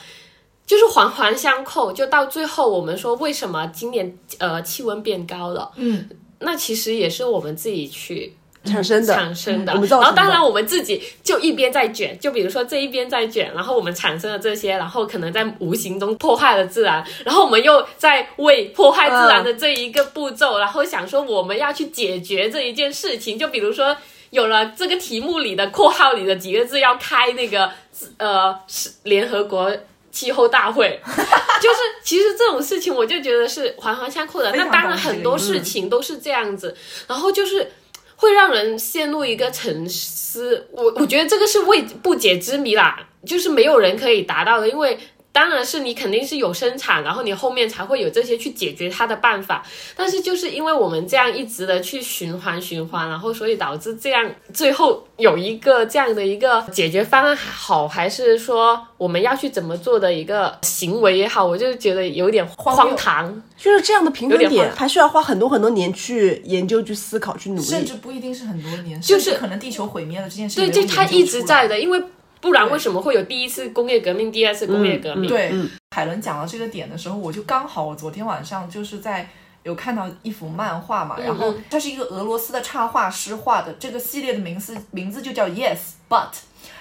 [0.66, 9.74] 就是环环相扣，就到最后我们说为什么今年呃气温变高了，嗯，那其实也是我们自己去产生的，产生的。
[9.74, 23.94] 然后当然我们自己就一边在卷，就比如说这一边在卷，然后我们产生了这些，然后可能在无形中破坏了自然，然后我们又在为破坏自然的这一个步骤，然后想说我们要去解决这一件事情，就比如说。
[24.34, 27.70] 有了这个题目里的括号里的几个字，要开那个
[28.18, 29.72] 呃是联合国
[30.10, 34.50] 气候大会， 就是其实这种事情，我就觉得是环环相扣的。
[34.56, 37.70] 那当然很多事情都是这样子，然后就是
[38.16, 40.66] 会让人陷入一个沉思。
[40.72, 44.98] 我我觉得这个是未不解之谜啦，就是没有人可以达到的，因为。
[45.34, 49.66] 当然是你肯定是有生产，然后你后面才会有这些去解决它的办法。
[49.96, 63.42] 但是就是因为我们这样一直的去循环循环，然后所以导致这样最后有一个这样的一个解决方案好，还是说我们要去怎么做的一个行为也好，我就觉得有点荒唐。
[63.56, 67.62] 就是这样的平衡点，还需要花很多很多年去研究、去思考、去努力。
[67.62, 72.02] 甚至不一定是很多年，就是可能地球毁灭了这件事，情对就它一直在的，因为
[72.44, 75.26] 不然为什么会有第一次工业革命、第二次工业革命？
[75.26, 75.50] 对，
[75.96, 79.26] 海伦讲到这个点的时候，我就刚好我昨天晚上就是在
[79.62, 86.28] 有看到一幅漫画嘛，然后它是一个俄罗斯的插画师画的，这个系列的名字名字就叫 Yes But，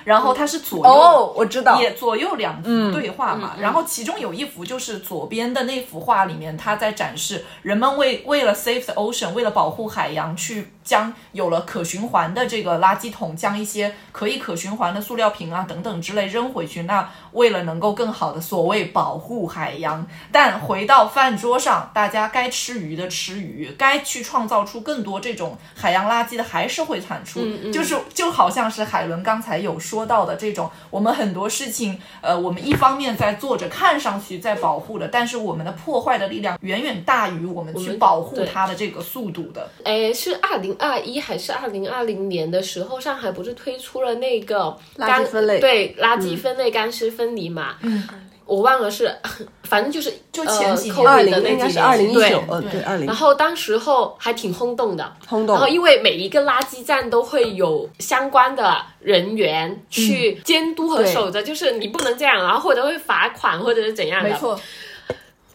[0.03, 0.91] 然后它是左右。
[0.91, 16.83] 哦，我知道，也左右两幅对话嘛，然后其中有一幅就是左边的那幅画里面，他在展示人们为为了 save the ocean，为了保护海洋，去将有了可循环的这个垃圾桶，将一些可以可循环的塑料瓶啊等等之类扔回去。
[16.83, 27.41] 那为了能够更好的所谓保护海洋，但回到饭桌上，大家该吃鱼的吃鱼，该去创造出更多这种海洋垃圾的还是会产出，
[27.71, 39.69] 就是就好像是海伦刚才有说到的这种，我们很多事情，呃，我们一方面在做着，看上去在保护的，但是我们的破坏的力量远远大于我们去保护它的这个速度的。
[39.83, 45.59] 哎，是二零二一还是二零二零年的时候，上海不是推出了那个垃圾干分类。
[45.59, 47.75] 对垃圾分类、干湿分离嘛？
[47.81, 48.07] 嗯，
[48.45, 49.15] 我忘了是，
[49.63, 53.05] 反正就是就前几二零的那应该是几年对二零一九，呃，对，二零。
[53.05, 55.55] 然后当时候还挺轰动的，轰动。
[55.55, 64.29] 然后因为每一个垃圾站都会有相关的人员去监督和守着，就是你不能这样，然后或者会罚款或者是怎样的。
[64.29, 64.59] 没错，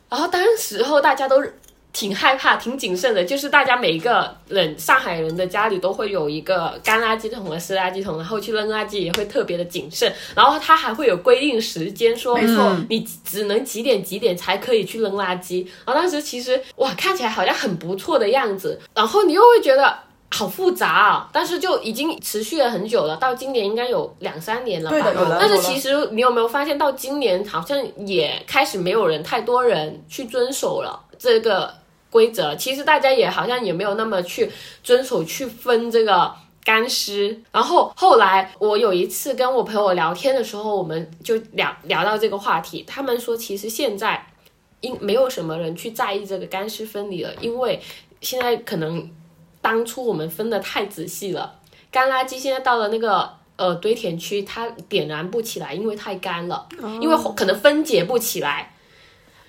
[0.08, 1.42] 然后当时候大家都
[1.98, 10.12] 挺害怕、挺谨慎的，就是大家每一个人上海人的家里都会有一个干垃圾桶和湿垃圾桶，然后去扔垃圾也会特别的谨慎。
[10.32, 15.66] 然后他还会有规定时间，说没错你只能几点几点才可以去扔垃圾。
[15.84, 19.98] 然后当时其实哇，看起来好像很不错的样子，然后你又会觉得。
[20.30, 21.30] 好复杂啊！
[21.32, 24.94] 但是就已经持续了很久了，到今年应该有两三年了吧。
[24.94, 31.72] 对的但是其实你有没有发现，到今年好像也开始没有人太多人去遵守了这个
[32.10, 32.54] 规则。
[32.56, 34.50] 其实大家也好像也没有那么去
[34.82, 36.32] 遵守去分这个
[36.64, 37.40] 干湿。
[37.52, 44.26] 然后后来我有一次跟我朋友聊天的时候，我们就聊聊到这个话题，他们说其实现在
[44.80, 47.80] 因没有什么人去在意这个干湿分离了，因为
[48.20, 49.10] 现在可能
[49.60, 51.56] 当初我们分的太仔细了，
[51.90, 53.38] 干垃圾现在到了那个。
[53.58, 56.68] 呃，堆填区它点燃不起来，因为太干了，
[57.00, 58.72] 因为可能分解不起来。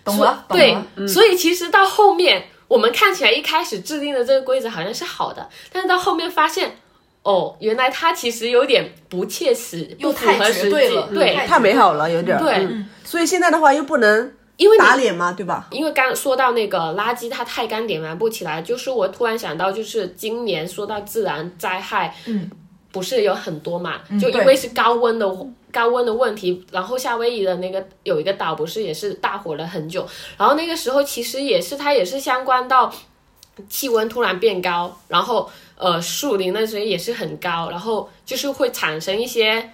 [0.10, 6.78] 懂了，懂对了。，所以其实到后面，我们看起来一开始制定的这个规则好像是好的，但是到后面发现，
[7.24, 12.40] 哦，原来它其实有点不切实，又不符合太绝，对了对太太美好了，有点儿。
[12.44, 15.68] 对嗯所以现在的话又不能因为打脸嘛，对吧？
[15.72, 22.48] 因为刚说到那个垃圾，它太干点燃不起来，就是我突然想到，就是今年说到自然灾害，嗯，
[22.92, 25.28] 不是有很多嘛，嗯就因为是高温的
[25.72, 32.92] 高温的问题，然后夏威夷的那个有一个岛不是也是大火了很久，然后那个时候其实也是它也是相关到
[33.68, 39.70] 气温突然变高，然后呃树林那些也是很高，然后就是会产生一些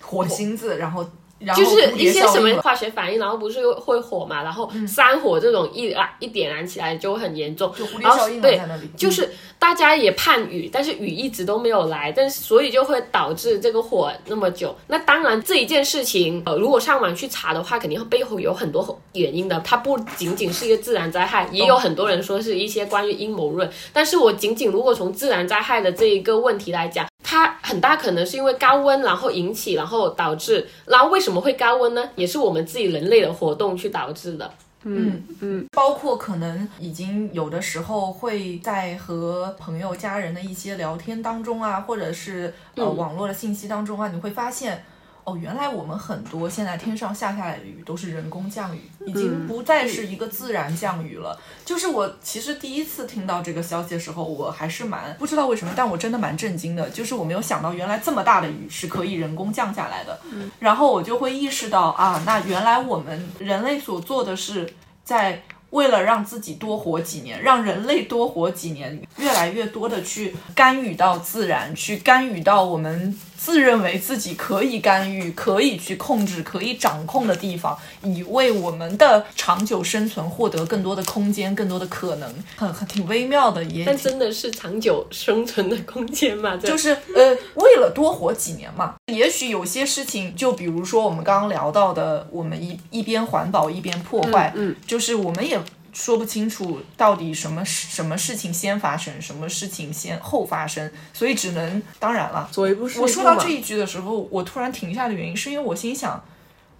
[0.00, 1.04] 火星子，然后
[1.44, 14.74] 然后就是一些什么化学反应，然后不是会火嘛，然后山火这种一啊一点燃起来就很严重，就蝴蝶然后效应对在那里，就是大家也盼雨，但是雨一直都没有来，但是所以就会导致这个火那么久。
[14.86, 23.70] 那当然这一件事情，呃，如果上网去查的话，肯定背后有很多原因的，它不仅仅是一个自然灾害，也有很多人说是一些关于阴谋论。
[23.92, 32.10] 但是我仅仅如果从自然灾害的这一个问题来讲，它很大可能是因为高温，然后引起，然后导致，然后为什么会高温呢？
[32.14, 34.52] 也是我们自己人类的活动去导致的。
[34.82, 44.84] 嗯嗯包括可能已经有的时候会在和朋友、家人的一些聊天当中啊，或者是呃网络的信息当中啊，你会发现。
[45.24, 51.38] 哦，原来我们很多现在天上下下来的雨都是人工降雨，已经不再是一个自然降雨了。
[51.64, 56.90] 就是我其实第一次听到这个消息的时候，我还是蛮不知道为什么，但我真的蛮震惊的。
[56.90, 60.18] 就是我没有想到原来这么大的雨是可以人工降下来的。
[60.58, 86.56] 然后我就会意识到啊，那原来我们人类所做的是在为了让自己多活几年，让人类多活几年，越来越多的去干预到自然，去干预到我们自认为自己可以干预、可以去控制、可以掌控的地方，以为我们的长久生存获得更多的空间、更多的可能，很很挺微妙的，也但真的是长久生存的空间嘛？
[86.56, 88.94] 就是呃，为了多活几年嘛。
[89.12, 95.58] 也许有些事情，就比如说我们刚刚聊到的，我们一一边环保一边破坏，嗯就是我们也
[95.92, 102.48] 说不清楚到底什么事什么事情先发生，什么事情先后发生，所以只能当然了。
[102.50, 106.24] 走一步是一步我说到这一句的时候，我突然停下的原因，是因为我心想，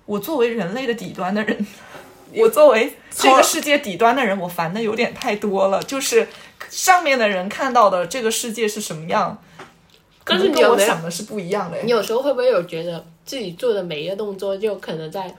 [0.07, 1.66] 我作为人类的底端的人，
[2.35, 5.83] 我作为这个世界底端的人，我烦的有点太多了。
[5.83, 6.27] 就是
[6.70, 9.38] 上面的人看到的这个世界是什么样，
[10.25, 11.77] 可是能跟你有没有我想的是不一样的。
[11.83, 15.35] 你有时候会不会有觉得自己做的每一个动作就可能在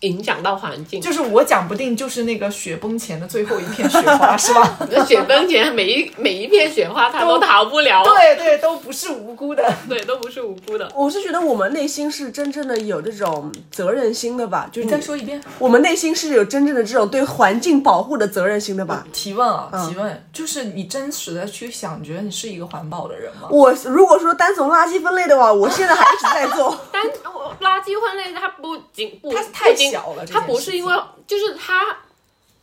[0.00, 1.00] 影响到环境？
[1.00, 4.78] 就是我讲不定就是那个雪崩前的最后一片雪花， 是吧？
[4.90, 9.74] 那雪崩前每一每一片雪花，它都逃不了，对对，都不是无辜的。
[9.88, 10.90] 对，都不是无辜的。
[10.94, 15.40] 我是觉得我们内心是真正的有这种责任心的吧，就是你再说一遍。
[15.58, 19.06] 我们内心是有真正的这种对环境保护的责任心的吧。
[19.12, 23.48] 提问啊，嗯提问，就是你真实的去想，觉得你是一个环保的人吗？
[23.50, 26.78] 我如果说单从垃圾分类的话，我现在还一直在做。
[26.92, 27.02] 单
[27.34, 30.94] 我垃圾分类它不仅不它太小了它不是因为
[31.26, 31.98] 就是它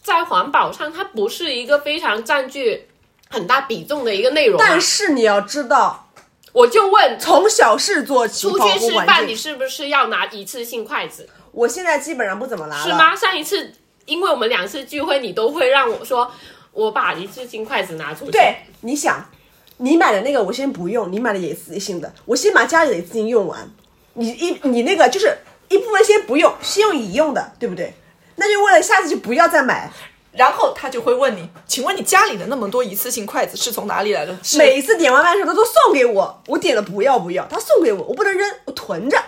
[0.01, 2.87] 在环保上，它不是一个非常占据
[3.29, 4.65] 很大比重的一个内容、啊。
[4.67, 6.09] 但是你要知道，
[6.51, 9.35] 我就问，从小事做起，出去吃饭，你。
[9.35, 11.27] 是不是要拿一次性筷子？
[11.51, 12.83] 我现在基本上不怎么拿了。
[12.83, 12.89] 是？
[12.91, 13.15] 吗？
[13.15, 13.73] 上一次
[14.05, 16.31] 因为我们两次聚会，你都会让我说
[16.71, 18.31] 我把一次性筷子拿出去。
[18.31, 19.29] 对，你想，
[19.77, 23.71] 你买的那个我先不用，你买的也一次性的，我先把家里的一次性用完。
[24.15, 25.37] 你一你那个就是
[25.73, 27.93] 一部分先不用，先用已用的，对不对？
[28.35, 29.91] 那就为了下次就不要再买。
[30.35, 34.35] 然后他就会问你，请问你家里的那么多一次性筷子是从哪里来的？
[34.57, 39.23] 每一次点外卖的时候他都送给我，我点了不要不要，他送给我，我不能扔，我囤着。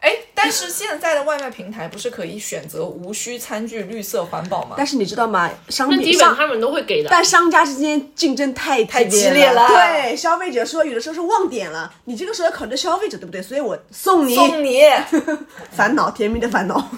[0.00, 4.74] 哎，但是现在的外卖平台不是可以选择无需餐具、绿色环保吗？
[4.76, 5.50] 但是你知道吗？
[5.68, 7.08] 商那品商基本他们都会给的。
[7.10, 13.42] 但商家之间竞争太太激激烈了对，消费者说有的时候是忘点了，你这个时候要考虑消费者，对不对？
[13.42, 14.82] 所以我送你送你，
[15.72, 16.88] 烦恼，甜蜜的烦恼。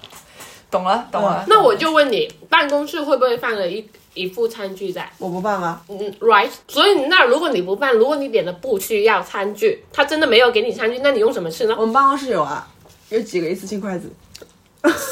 [0.70, 1.44] 懂了懂了。
[1.48, 5.08] 那我就问你，办公室会不会放了一一副餐具在？
[5.18, 6.50] 我不办啊，嗯，right。
[6.66, 11.76] 所以那如果你不办，如果你点的不需要餐具，他真的没有给你餐具，那你用什么吃呢？
[11.78, 12.66] 我们办公室有啊，
[13.10, 14.10] 有几个一次性筷子。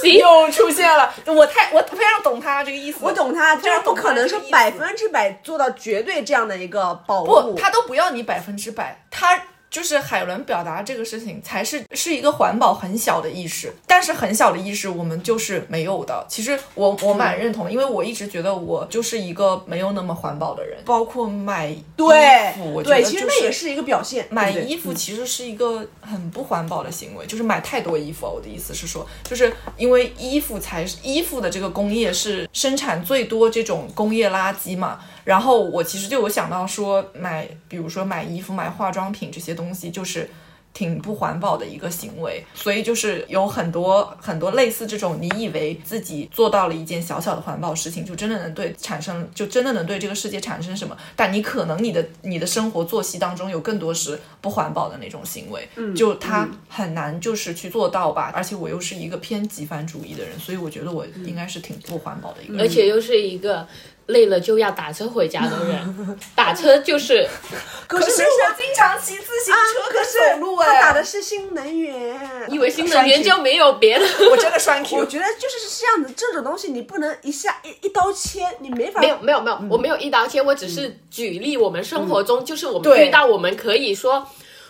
[0.01, 2.99] 行， 又出现了，我太我非常懂他这个意思。
[3.03, 7.55] 我懂他，就是不可能说百分之百做到绝对这样的一个保不，护。
[7.55, 9.37] 他都不要你百分之百，他
[9.75, 16.25] 就是海伦表达这个事情才是是一个环保很小的意识，但是很小的意识我们就是没有的。
[16.29, 24.29] 其实我我蛮认同的，因为我一直觉得我就是一个没有那么环保的人，包括买衣对服，我觉得对，就是其实那也是一个表现。
[24.31, 28.33] 买衣服其实是一个很不环保的行为，就是买太多衣服啊。
[28.33, 35.01] 我的意思是说，就是因为衣服才是衣服的这个工业是生产最多这种工业垃圾嘛。
[35.25, 40.29] 然后我其实就有想到说买，比如说买衣服、买化妆品这些东西，就是。
[40.75, 50.97] 挺不环保的一个行为，所以就是有很多很多类似这种，你以为自己做到了一件小小的环保事情，就真的能对产生，就真的能对这个世界产生什么？
[51.15, 58.33] 但你可能你的你的生活作息当中有更多是不环保的那种行为，就它很难就是去做到吧。
[58.35, 62.63] 而且我又是一个偏极繁主义的人，所以我觉得我应该是挺不环保的一个人。
[62.63, 63.65] 而且又是一个
[64.07, 67.27] 累了就要打车回家的人， 打车就是
[67.89, 72.17] 可是没事经常骑自行车啊，可是走路他打的是新能源。
[72.49, 74.05] 以为新能源就没有别的。
[74.31, 75.07] 我真的栓 Q 我。
[75.07, 84.27] 觉得就是是这样子，这种东西你不能一下一一刀切，你没法没有没有没有，我没有一刀切，我只是举例我们生活中，就是我们遇到，我们可以说。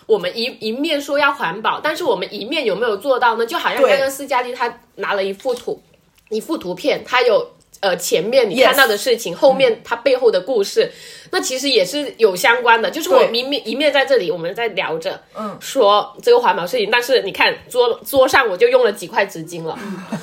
[0.07, 3.43] 我们一一面说要环保，但是我们一面有没有做到呢？
[3.47, 5.81] 就好像刚刚斯嘉丽她拿了一幅图，
[6.29, 10.91] 一幅图片，它有呃前面你看到的事情后面它背后的故事，
[11.31, 12.89] 那其实也是有相关的。
[12.89, 19.77] 就是我明明一面一面在这里我们在聊着，嗯，说这个环保事情，但是你看桌桌上我就用了几块纸巾了，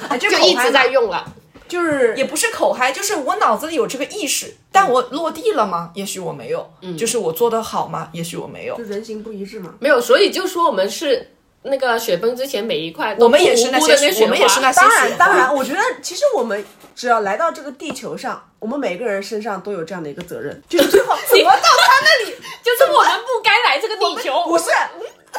[0.09, 1.35] 哎 就就一直在用了。
[1.69, 5.91] 就是也不是口嗨，就是我脑子里有这个意识，但我落地了吗？
[5.95, 6.71] 也许我没有。
[6.83, 8.11] 嗯，就是我做的好吗？
[8.13, 8.85] 也许我没有就。
[8.85, 9.73] 人形不一致嘛。
[9.79, 11.31] 没有，所以就说我们是
[11.63, 16.63] 那个雪崩之前每一块我们也是那些，雪我们也是那些当然当然，我觉得其实我们
[16.95, 22.32] 只要来到这个地球上，我们每个人身上都有这样的一个责任，就是最后怎么到他那里？
[22.62, 24.45] 就是我们不该来这个地球。
[24.45, 24.70] 不是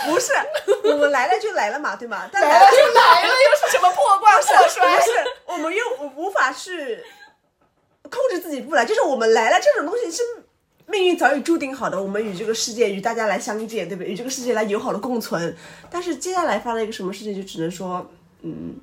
[0.05, 0.33] 不是，
[0.83, 2.27] 我们来了就来了嘛，对吗？
[2.33, 5.01] 但来了就来了，又是什么破罐破摔 不？
[5.03, 5.11] 是，
[5.45, 5.83] 我们又
[6.15, 7.03] 无法去
[8.03, 10.23] 控制自己不来，就是我们来了这种东西是
[10.87, 14.11] 命运早已注定好的，我们与这个世界与大家来相见，对不对？
[14.11, 15.55] 与这个世界来友好的共存。
[15.91, 18.75] 但是接下来发生一个什么事情，就只能说，嗯，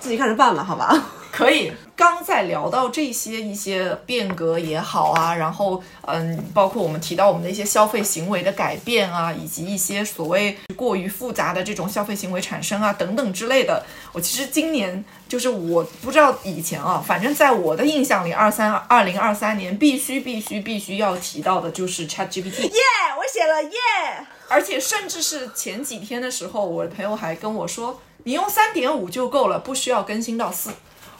[0.00, 1.06] 自己看着办吧，好吧？
[1.32, 1.72] 可以。
[1.94, 13.82] 刚在聊到这些一些变革也好啊，然后嗯，包括我们提到我们的一些消费行为的改变啊，以及一些所谓过于复杂的这种消费行为产生啊等等之类的。
[14.12, 22.62] 我其实今年就是我不知道以前啊，反正在我的印象里，二三二零二三年必须必须必须要提到的就是 ChatGPT。
[22.64, 22.80] 耶、
[23.18, 24.26] 我写了耶。
[24.48, 30.70] 而且甚至是前几天的时候，我的朋友还跟我说，你用三点五就够了，不需要更新到四。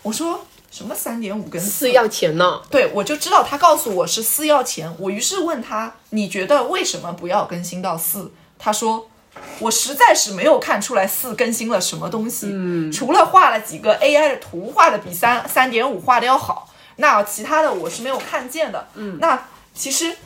[0.03, 2.61] 我说什么三点五跟四要钱呢？
[2.69, 8.33] 对，我就知道他告诉我是四要钱，我于是问他，你觉得为什么不要更新到四？
[8.59, 9.09] 他说。
[9.59, 20.17] 我实在是没有看出来四更新了什么东西，嗯，除了画了几个 AI 的图，画的比三三点五画的要好，那其他的我是没有看见的，嗯，那其实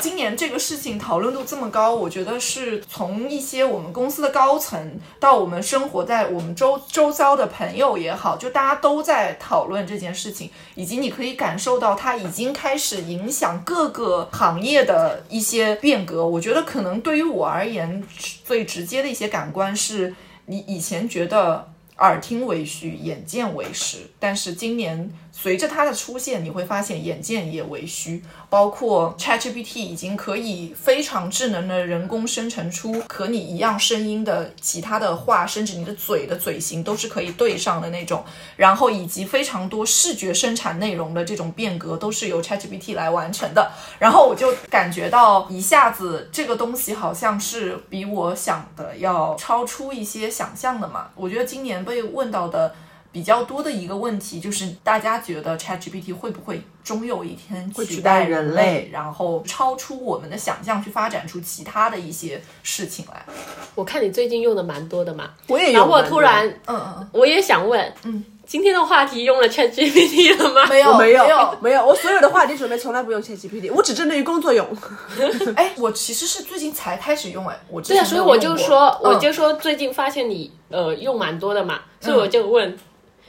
[0.00, 16.26] 今年这个事情讨论度这么高，我觉得是从一些我们公司的高层到我们生活在我们周周遭的朋友也好，就大家都在讨论这件事情，以及你可以感受到它已经开始影响各个行业的一些变革。
[16.26, 18.02] 我觉得可能对于我而言，
[18.44, 20.14] 最直接的一些感官是
[20.46, 25.10] 你以前觉得耳听为虚，眼见为实，但是今年
[25.42, 28.22] 随着它的出现，你会发现眼见也为虚。
[28.50, 38.22] 包括 ChatGPT 已经可以非常智能的人工生成出和你一样声音的其他的话，甚至你的嘴的嘴型都是可以对上的那种。
[38.56, 43.70] 然后以及非常多视觉生产内容的这种变革，都是由 ChatGPT 来完成的。
[43.98, 51.08] 然后我就感觉到一下子这个东西好像是比我想的要超出一些想象的嘛。
[51.14, 52.74] 我觉得今年被问到的。
[53.12, 63.24] 比较多的一个问题就是，大家觉得 ChatGPT 会不会终有一天取取代代人类，然后超出我们的想象，去发展出其他的一些事情来？
[63.74, 70.66] 我看你最近用的蛮多的嘛，我也有然后我突然嗯嗯嗯，我也想问，嗯，今天的话题用了 ChatGPT 了吗？
[70.68, 71.58] 没有没有没有。
[71.60, 74.66] 没有，我所有的话题准备从来不用 ChatGPT，我只针对于工作用。
[75.56, 82.76] 哎，我其实是最近才开始用，哎，我之对啊，所以我就说，我嗯就说最近发现你呃用蛮多的嘛，所以我就问，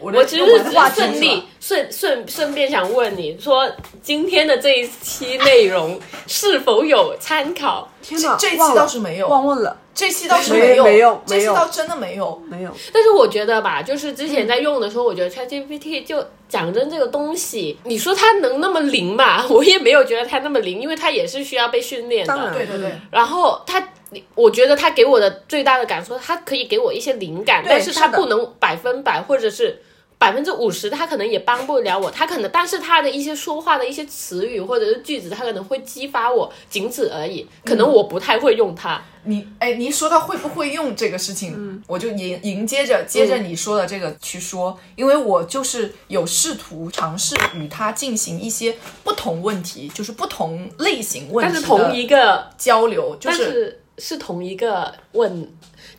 [0.02, 3.70] 我其实只是顺利顺顺顺便想问你说，
[4.02, 7.88] 今天的这一期内容 是否有参考？
[8.02, 12.42] 天哪，这这期倒是没有忘问了，这期倒是没有，没有这期倒真的没有。
[12.50, 12.72] 没有。
[12.92, 19.46] 但是我觉得吧，就是之前在用的时候，我觉得 ChatGPT 就讲真这个东西，你说它能那么灵嘛？
[19.50, 22.34] 我也没有觉得它那么灵，因为它也是需要被训练的。
[22.34, 23.90] 当然对对对，然后它，
[24.34, 29.80] 我觉得它给我的最大的感受，它可以给我一些灵感，但是它不能百分百，或者是
[30.22, 32.12] 百分之五十，他可能也帮不了我。
[32.12, 37.48] 他可能，但是他的一些说话的一些词语或者是句子，他可能会激发我，仅此而已。
[37.66, 39.04] 可能我不太会用它。
[39.24, 55.52] 你哎，你一说到会不会用这个事情，我就迎迎接着接着你说的这个去说，因为我就是有试图尝试与他进行一些不同问题，就是不同类型问题但是同一个，交流，就但是是同一个问，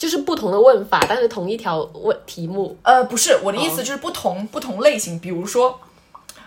[0.03, 2.76] 就是不同的问法，但是同一条问题目。
[2.82, 5.16] 呃，不是我的意思，就是不同、不同类型。
[5.16, 5.78] 比如说，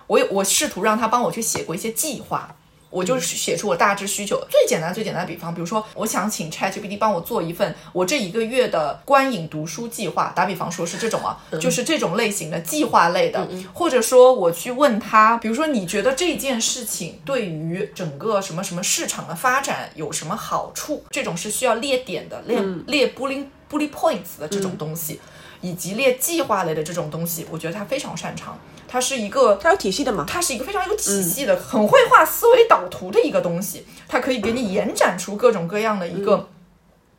[0.08, 2.54] 我有我试图让他帮我去写过一些计划，
[2.96, 4.38] 我就写出我大致需求。
[4.50, 21.04] 最简单最简单的比方，比如说我想请 ChatGPT 帮我做一份我这一个月的观影读书计划，打比方说是这种啊，就是这种类型的计划类的，或者说我去问他，比如说你觉得这件事情对于整个什么什么市场的发展有什么好处？
[21.10, 25.20] 这种是需要列点的，列列 bullet bullet points 的这种东西。
[25.62, 28.56] 以及列计划类的这种东西，我觉得他非常擅长。
[28.88, 30.26] 它是一个，它有体系的嘛？
[30.28, 33.86] 它是一个非常有体系的、很会画思维导图的一个东西。
[34.08, 36.48] 它可以给你延展出各种各样的一个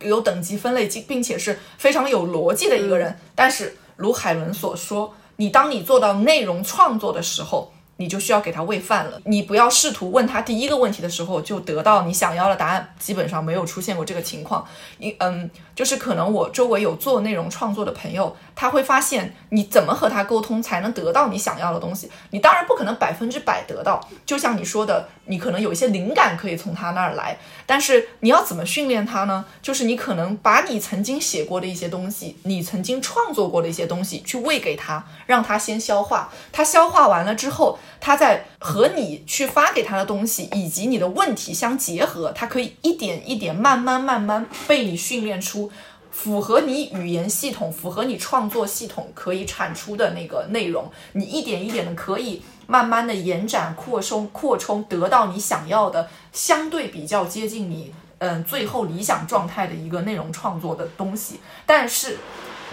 [0.00, 3.18] 有等级分类，并且是非常有逻辑的一个人。
[3.34, 7.72] 但是，如海伦所说，你当你做到内容创作的时候。
[7.98, 9.18] 你就需要给他喂饭了。
[9.24, 14.62] 你不要试图问他第一个问题的时候就得到你想要的答案，基本上没有出现过这个情况。
[14.98, 22.10] 你嗯，就是可能我周围有做内容创作的朋友，他会发现你怎么和他沟通才能得到你想要的东西。
[22.30, 29.44] 你当然不可能百分之百得到，就像你说的，你可能有一些灵感可以从他那儿来，但是你要怎么训练他呢？
[29.62, 36.32] 就是你可能把你曾经写过的一些东西，你曾经创作过的一些东西去喂给他，让他先消化。
[36.50, 37.78] 他消化完了之后。
[37.98, 45.72] 他在和你去发给他的东西以及你的问题相结合，他可以一点一点、慢慢慢慢被你训练出
[46.16, 50.90] 符合你语言系统、符合你创作系统可以产出的那个内容。
[51.12, 61.40] 你一点一点的可以慢慢的延展、扩充、扩充，得到你想要的相对比较接近你嗯最后理想状态的一个内容创作的东西。
[61.66, 62.16] 但是。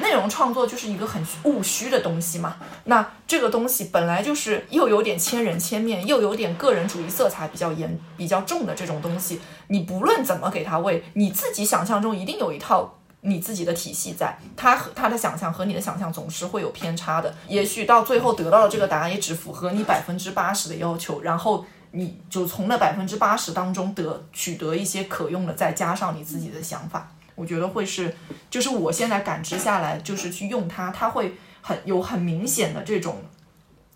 [0.01, 12.91] 内容创作就是一个很务虚的东西嘛，那这个东西本来就是又有点千人千面，又有点个人主义色彩比较严、比较重的这种东西，你不论怎么给它喂，你自己想象中一定有一套
[13.23, 27.09] 你自己的体系在，他和他的想象和你的想象总是会有偏差的，也许到最后得到的这个答案也只符合你百分之八十的要求，然后你就从那百分之八十当中得取得一些可用的，再加上你自己的想法。
[27.35, 28.15] 我觉得会是，
[28.49, 33.21] 就是我现在感知下来，就是去用它，它会很有很明显的这种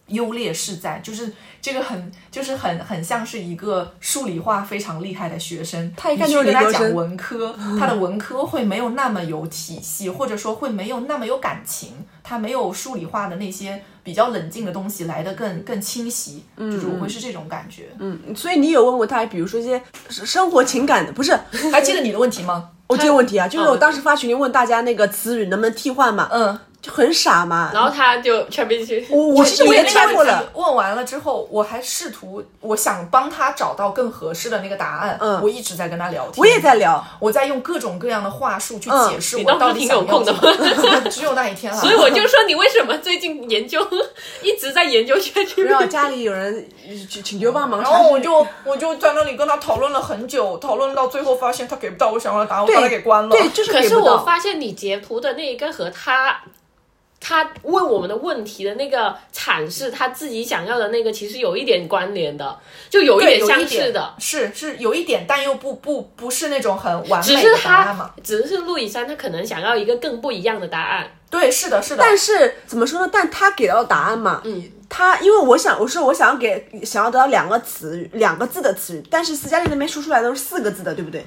[0.07, 1.31] 优劣势在，就是
[1.61, 11.93] 这个很就是很很像是一个数理化非常厉害的学生，他一看就是跟他讲文科， 他的文科会没有那么有体系，或者说会没有那么有感情，
[12.23, 17.89] 他没有数理化的那些比较冷静的东西来的更更清晰，就是我会是这种感觉。
[17.99, 21.37] 嗯，所以你有问过他，比如说一些生活情感的，不是？
[21.71, 22.69] 还记得你的问题吗？
[22.87, 27.71] 我这个问题啊，就是我当时发群里问大家那个词语能不能替换嘛，嗯，就很傻嘛。
[27.73, 29.05] 然后他就穿不进去。
[29.09, 30.49] 我我其实我也猜过了。
[30.53, 35.17] 问完了之后，我还试图我想帮他找到更合适的那个答案。
[35.19, 36.33] 嗯，我一直在跟他聊天。
[36.37, 40.33] 我也在聊，我在用各种各样的话术去解释我到底挺有空的。
[41.11, 41.77] 只有那一天了。
[41.81, 43.85] 所以我就说你为什么最近研究
[44.41, 45.63] 一直在研究下去？
[45.63, 46.67] 然后家里有人
[47.09, 53.29] 请请求帮忙，然后我就我就在那里跟他讨论了很久，讨论到最后发现他给不到我想要的答案，我把他给关了。
[53.29, 53.71] 对，就是。
[53.71, 56.39] 可是我发现你截图的那一个和他。
[57.27, 62.57] 他问我们的问题的那个阐释，他自己想要的那个其实有一点关联的，
[62.89, 68.13] 就有一点相似的，是是有一点，但又不不不是那种很完美的答案嘛。
[68.23, 71.05] 只是陆以山他可能想要一个更不一样的答案。
[71.29, 72.01] 对，是的，是的。
[72.01, 73.09] 但是怎么说呢？
[73.11, 81.25] 但他给到答案嘛，嗯，他因为我想，我说我想要给想要得到两个词语，两个字的词语，但是斯嘉丽那边输出来都是四个字的，对不对？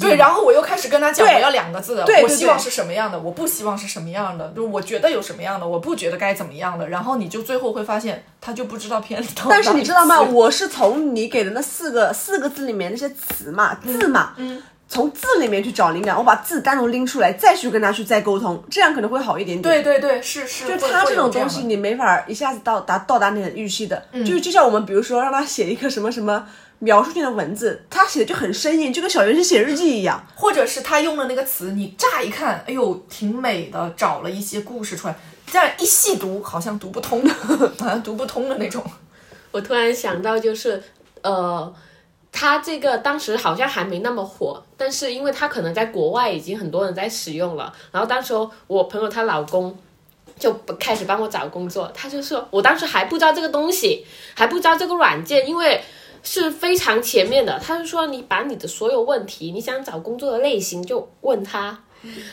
[0.00, 9.46] 对，然后我又开始跟他讲，我要两个字的，我希望是什么样的，我不希望是什么样的，就我觉得有什么样的，我不觉得该怎么样的，然后你就最后会发现，他就不知道偏到。
[9.48, 10.20] 但是你知道吗？
[10.20, 19.62] 我是从你给的那四个四个字里面那些词嘛字嘛，嗯，从字里面去找灵感，我把字单独拎出来，再去跟他去再沟通，这样可能会好一点点。
[19.62, 20.66] 对对对，是是。
[20.66, 26.46] 就他这种东西，你没法一下子到达到达你的预期的，就就像我们比如说让他写一个什么什么。
[26.78, 30.26] 描述性的文字，他写的就很生硬，就跟小学生写日记一样。
[30.34, 35.16] 或者是他用的那个词，你乍一看，哎呦，挺美的，找了一些故事出来，
[35.50, 37.32] 这样一细读，好像读不通的，
[37.80, 38.84] 好像读不通的那种。
[39.50, 40.82] 我突然想到，就是
[41.22, 41.74] 呃，
[42.30, 48.34] 他这个当时好像还没那么火，但是因为他可能在国外已经很多人在使用了，然后当时
[48.66, 49.74] 我朋友她老公
[50.38, 54.04] 就开始帮我找工作，他就说，我当时还不知道这个东西，
[54.34, 55.80] 还不知道这个软件，因为。
[56.28, 61.78] 是非常前面的，他是说你把你的所有问题，你想找工作的类型就问他，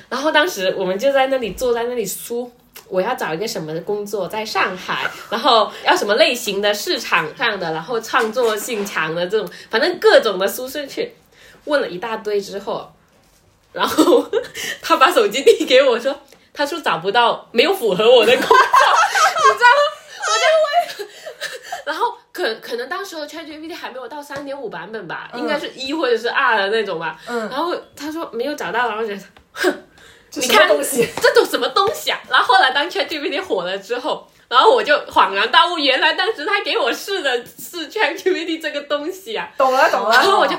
[0.09, 2.51] 然后当时我们就在那里坐在那里输，
[2.87, 11.13] 我要找一个什么的工作，在上海，然后要什么类型的市场上的，然后创作性强的这种，反正各种的输进去，
[11.65, 12.91] 问了一大堆之后，
[13.71, 14.27] 然后
[14.81, 16.19] 他把手机递给我说，
[16.51, 19.82] 他说找不到，没有符合我的工作，你知道。
[22.33, 27.17] 可可可能当时候 ChatGPT 还没有到三点五版本吧，应该是一或者是二的那种吧。
[27.27, 29.21] 嗯然后他说没有找到，然后觉得，
[29.53, 29.83] 哼，
[30.33, 32.19] 你看东西这种什么东西啊？
[32.29, 34.27] 然后后来当 ChatGPT 火了之后。
[34.49, 40.11] 然后我就恍然大悟，原来当时他给我试的是 ChatGPT 这个东西啊，懂了懂了。
[40.11, 40.55] 然后我就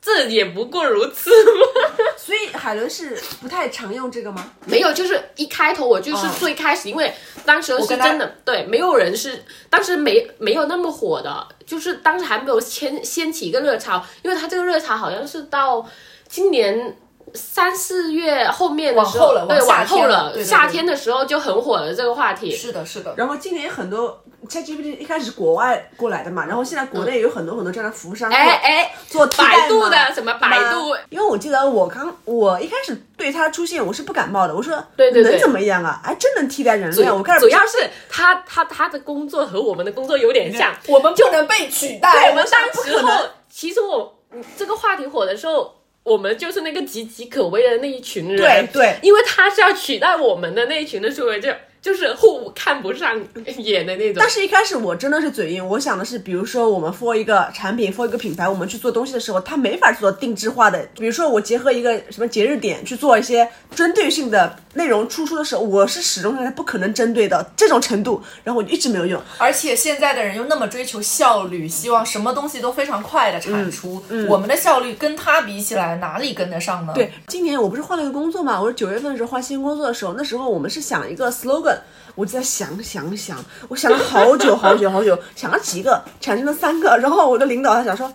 [0.00, 1.66] 这也不过如此嘛。
[2.16, 4.52] 所以海伦是不太常用这个吗？
[4.66, 7.12] 没有，就是一开头我就是哦最开始，因为
[7.44, 15.86] 当时是真的对，没有人是当时没没有那么火的，就是当时还没有掀掀起一个热潮，因为它这个热潮好像是到
[16.28, 16.96] 今年。
[17.34, 22.54] 三四月后面的时候，往后了对，往后了，天了对对对夏天的时候就很火了这个话题。
[22.54, 23.14] 是的，是的。
[23.16, 36.00] 然后今年很多 ChatGPT 一开始是国外过来的嘛，然后现在国内有很多很多这样的服务商哎哎，做替代百度的什么百度因为我记得我刚我一开始对它出现我是不感冒的，我说对对对能怎么样啊？
[36.02, 37.14] 哎，真能替代人类啊！
[37.14, 42.30] 我开始主要是他他他的工作和我们的工作有点像，我们不能被取代。
[42.30, 48.36] 我们当不可能时候，其实我嗯这个话题火的时候，我们就是那个岌岌可危的那一群人。
[48.36, 51.50] 对对因为他是要取代我们的那一群的时候，就
[51.82, 53.18] 就是互看不上
[53.56, 54.28] 眼的那种但。
[54.28, 60.86] 是一开始我真的是嘴硬，我想的是，比如说我们 for 一个产品，for 一个品牌，我们去做东西的时候，它没法做定制化的。
[60.94, 69.20] 比如说我结合一个什么节日点去做一些针对性的内容输出的时候，我是始终认为它不可能针对的这种程度，然后我就一直没有用。
[69.38, 74.00] 而且现在的人又那么追求效率，希望什么东西都非常快的产出。
[74.28, 76.92] 我们的效率跟他比起来，哪里跟得上呢？
[76.94, 81.69] 对，今年我不是换了一个工作嘛，我是九月份的时候换新工作的时候，那时候我们是想一个 slogan，
[82.14, 88.12] 我就在想想想，我想了好久好久好久，想了几个，产生了三个，然后我的领导他想说，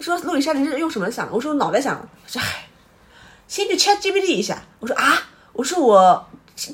[0.00, 1.28] 说陆以莎你是用什么想？
[1.32, 2.68] 我说我脑袋想，说唉，
[3.48, 6.28] 先去 Chat GPT 一下，我说啊，我说我。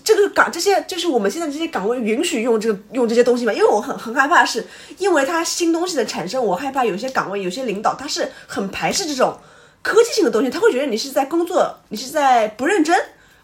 [0.05, 3.53] 这个岗这些就是我们现在这些岗位允许用这个用这些东西吗？
[3.53, 4.64] 因为我很很害怕是，
[4.97, 9.37] 因为它新东西的产生，我害怕有些岗位有些领导他是很排斥这种
[9.83, 12.97] 科技性的东西，他会觉得你是在工作，你是在不认真。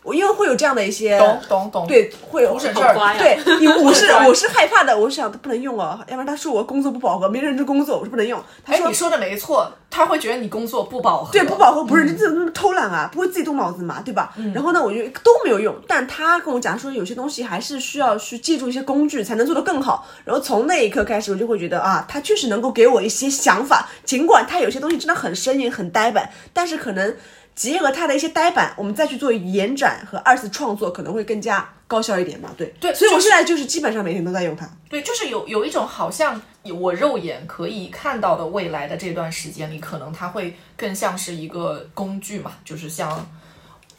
[0.03, 1.87] 我因为会有这样的一些懂懂懂。
[1.87, 8.43] 对，会有对，因为 我是我是害怕的，我是想不能用哦，要不然他说我工作不饱和，没认真工作，我是不能用。
[8.65, 11.33] 他哎，说你说的没错，他会觉得你工作不饱和。
[11.33, 14.33] 对，不饱和不是你这么偷懒啊，不会自己动脑子嘛，对吧？
[14.55, 15.75] 然后呢，我就都没有用。
[15.87, 20.07] 但他跟我讲说，有些东西还是需要去借助一些工具才能做得更好。
[20.25, 27.15] 然后从那一刻开始，我就会觉得啊，他确实能够给我一些想法，尽管他有些东西真的很生硬、很呆板，但是可能
[27.59, 32.49] 结合它的一些呆板，我们再去做延展和二次创作，可能会更加高效一点吧。
[32.57, 34.71] 对，对所以我现在就是基本上每天都在用它。
[34.89, 36.41] 对，就是有有一种好像
[36.81, 43.29] 我肉眼可以看到的未来的这段时间里，可能它会更像是一个工具嘛，就是像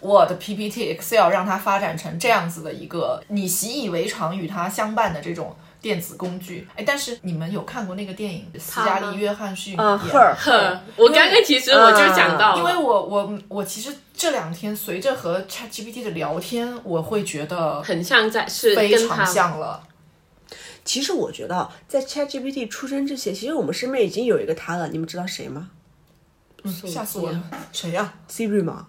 [0.01, 6.67] Word、PPT、Excel 让它发展成这样子的一个你习以为常与它相伴的这种电子工具。
[6.75, 19.83] 哎，但是你们有看过那个电影斯嘉丽·约翰逊嗯演呵，我刚刚其实我就讲到，因为我我我其实这两天随着和 ChatGPT 的聊天，我会觉得很像在是非常像了。
[20.85, 24.87] 其实我觉得，在 ChatGPT 出生之前，其实我们身边已经有一个他了。
[24.87, 25.69] 你们知道谁吗
[26.87, 27.43] 吓死我了！
[27.71, 28.87] 谁呀、？Siri 吗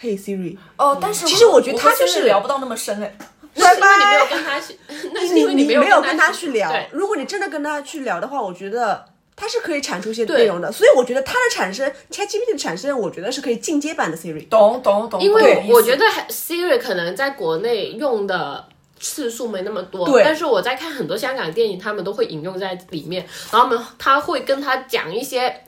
[0.00, 3.16] ？Hey Siri，哦，但是其实我觉得他就是聊不到那么深哎。
[3.56, 4.78] 那是因为你没有跟他去，
[5.12, 6.72] 那是因为你没有跟跟他去聊。
[6.92, 9.04] 如果你真的跟他去聊的话，我觉得
[9.36, 10.70] 他是可以产出一些内容的。
[10.72, 14.48] 所以我觉得它的产生，ChatGPT 的产生，我觉得是可以进阶版的 Siri。
[14.48, 18.64] 懂懂懂，因为我觉得 Siri 可能在国内用的
[19.00, 25.60] 次数没那么多，对但是我在看很多香港电影，他们都会引用在里面，然后他们他会跟他讲一些。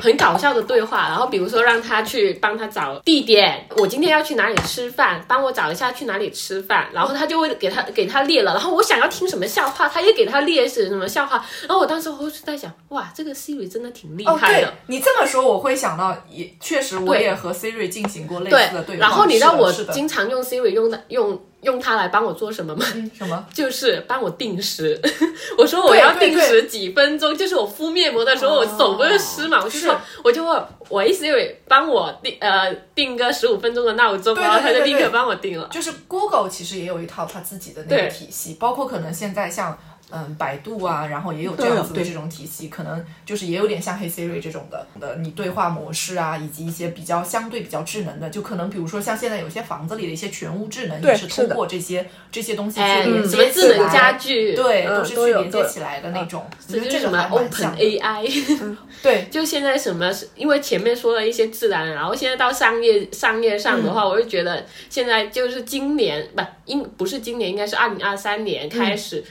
[0.00, 19.00] 很搞笑的对话，然后比如说让他去帮他找地点，我今天要去哪里吃饭，帮我找一下去哪里吃饭，然后他就会给他给他列了，然后我想要听什么笑话，他也给他列是什么笑话，然后我当时我是在想，哇，这个 Siri 真的挺厉害的，你这么说，我会想到，也确实我也和 Siri 进行过类似的对话。
[19.00, 22.84] 然后你知道我经常用 Siri 用的用用它来帮我做什么吗？
[22.94, 23.44] 嗯什么？
[23.52, 25.00] 就是帮我定时。
[25.58, 35.68] 我说我要定时几分钟，就是我敷面膜的时候，我手不是湿嘛，我就说是我就问我意思就是帮我定呃定个十五分钟的闹钟，然后他就立刻帮我定了。
[35.70, 39.76] 就是 Google 其实也有一套它自己的那个体系，包括可能现在像
[40.10, 53.92] 嗯百度啊，然后也有这样子的这种体系，可能就是也有点像 Hey Siri 这种的的你对话模式啊，以及一些比较相对比较智能的，就可能比如说像现在有些房子里的一些全屋智能，对也是通过这些这些东西去哎，连什么接起智能来。
[53.92, 57.78] 家居，，对，嗯都是去连接起来的那种，我这就是什么觉得这个还蛮 Open 像的。
[57.78, 58.76] AI。
[59.02, 64.08] 对，就现在什么是，因为前面说了一些自然，然后现在到商业商业上的话，嗯。
[64.08, 69.22] 我就觉得现在就是今年不应不是今年，应该是二零二三年开始，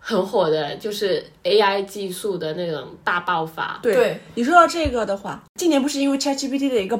[0.00, 3.78] 很火的，就是 AI 技术的那种大爆发。
[3.80, 6.98] 对对你说到这个的话，今年不是因为 ChatGPT 的一个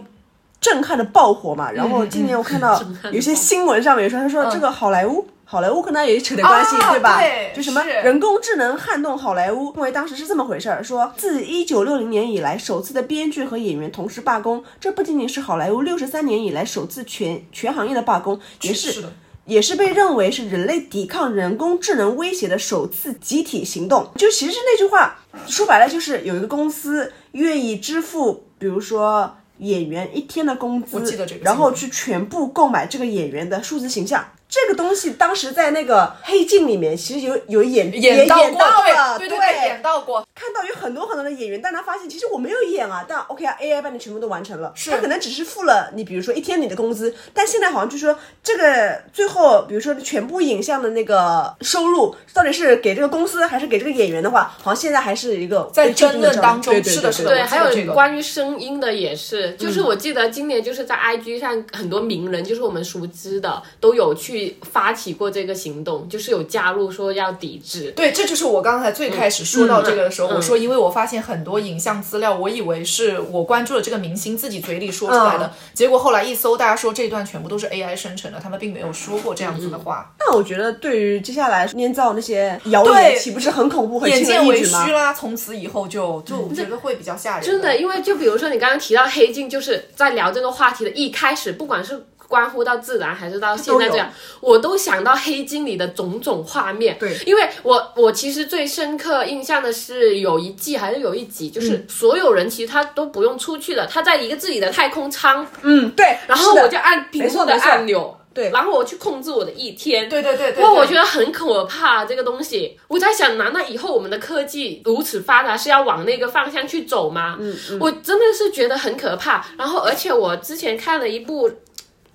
[0.61, 1.73] 震撼的爆火嘛？
[1.73, 2.81] 然后今年我看到
[3.11, 5.27] 有些新闻上面说，他说这个好莱坞。
[5.51, 7.21] 好莱坞跟他也扯点关系，啊对吧？
[7.21, 19.13] 对就什么人工智能撼动好莱坞，因为当时是这么回事儿，说自一九六零年以来首次的编剧和演员同时罢工，这不仅仅是好莱坞六十三年以来首次全全行业的罢工，也是的。
[19.47, 24.11] 也是被认为是人类抵抗人工智能威胁的首次集体行动。
[24.16, 34.24] 就其实那句话说白了，就是有一个公司愿意支付，比如说演员一天的工资，我记得这个然后去全部购买这个演员的数字形象。
[34.49, 40.26] 这个东西当时在那个黑镜里面，其实有有演演到过，演到了，对对对，演到过。
[40.41, 44.91] 看到有很多很多的演员，但他发现其实我没有演啊，但 OK 啊，AI 帮你全部都完成了，是。
[44.91, 67.93] 他可能只是付了你，比如说一天你的工资，但现在好像就说这个最后，比如说全部影像的那个收入到底是给这个公司还是给这个演员的话，好像现在还是一个在争论的当中对对对对是的是的对，还有关于声音的也是，就是我记得今年就是在 IG 上很多名人，就是我们熟知的，都有去发起过这个行动，就是有加入说要抵制。
[67.95, 84.93] 对，这就是我刚才最开始说到这个的时候，嗯嗯我说，因为我发现很多影像资料，我以为是我关注了这个明星自己嘴里说出来的，嗯结果后来一搜，大家说这段全部都是 AI 生成的，他们并没有说过这样子的话，那我觉得对于接下来捏造那些谣言，岂不是很恐怖、很轻眼见为而易举吗虚？
[84.93, 87.45] 啦，从此以后就就我觉得会比较吓人。
[87.45, 94.09] 真的，因为就比如说你刚刚提到黑镜，就是在聊这个话题的一开始，不管是关乎到自然还是到现在这样，
[94.41, 96.97] 我都想到黑镜里的种种画面。
[96.99, 106.16] 对因为我我其实最深刻印象的是有一季还是有一集，就是所有人其实他都不用出去了，他在一个自己的太空舱，嗯，对。
[106.28, 108.16] 然后我就按屏幕的按钮。
[108.33, 112.78] 对然后我去控制我的一天，对对对对，哇，我觉得很可怕，这个东西。
[112.87, 117.37] 我在想，难道以后我们的科技如此发达，是要往那个方向去走吗？
[117.41, 119.45] 嗯嗯，我真的是觉得很可怕。
[119.59, 121.51] 然后，而且我之前看了一部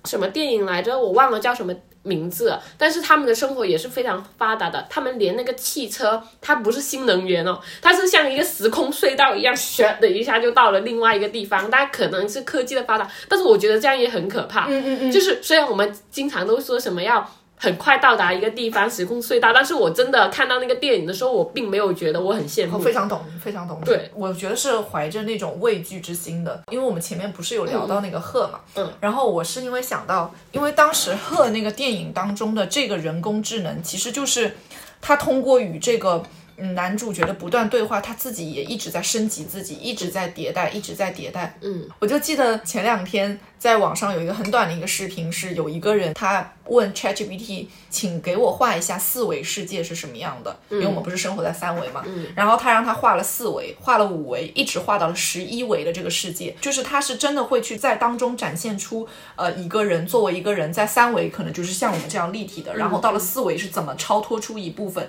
[0.06, 1.74] 什么电影来着，我忘了叫什么。
[2.06, 4.86] 名字，但是他们的生活也是非常发达的。
[4.88, 11.68] 他们连那个汽车，它不是新能源哦，它是像一个时空隧道一样，咻的一下就到了另外一个地方。
[11.68, 14.66] 但可能是科技的发达，但是我觉得这样也很可怕。
[14.68, 17.28] 嗯嗯嗯，就是虽然我们经常都说什么要
[17.58, 22.76] 很快到达一个地方，时空隧道，但是我真的看到那个电影的时候，我并没有觉得我很羡慕。
[22.76, 23.80] 我非常懂，非常懂。
[23.84, 34.56] 对，我觉得是怀着那种畏惧之心的，因为我们前面不是有聊到那个鹤嘛，嗯，然后我是因为想到，因为当时鹤那个电影当中的这个人工智能，其实就是
[35.00, 36.22] 它通过与这个。
[36.58, 41.58] 嗯，男主角的不断对话，他自己也一直在升级自己，一直在迭代，一直在迭代。
[41.60, 52.02] 嗯，我就记得前两天在网上有一个很短的一个视频，是有一个人他问 ChatGPT，请给我画一下四维世界是什么样的，因为我们不是生活在三维嘛。
[52.06, 65.08] 嗯然后他让他画了四维，画了五维，一直画到了十一维的这个世界，就是他是真的会去在当中展现出呃一个人作为一个人在三维可能就是像我们这样立体的，然后到了四维是怎么超脱出一部分。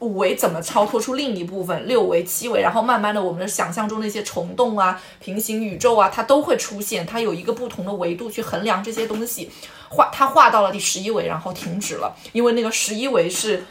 [0.00, 9.50] 五维怎么超脱出另一部分，六维、七维，然后慢慢的，我们的想象中那些虫洞啊、平行宇宙啊，它都会出现，它有一个不同的维度去衡量这些东西。
[9.88, 13.64] 画它画到了第十一维，然后停止了，因为那个十一维是，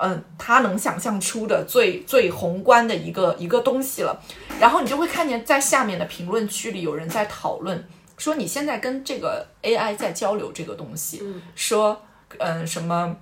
[0.00, 4.18] 嗯，他能想象出的最最宏观的一个一个东西了。
[4.58, 11.22] 然后你就会看见在下面的评论区里有人在讨论，说你现在跟这个 AI 在交流这个东西，
[11.54, 12.00] 说
[12.38, 13.14] 嗯什么。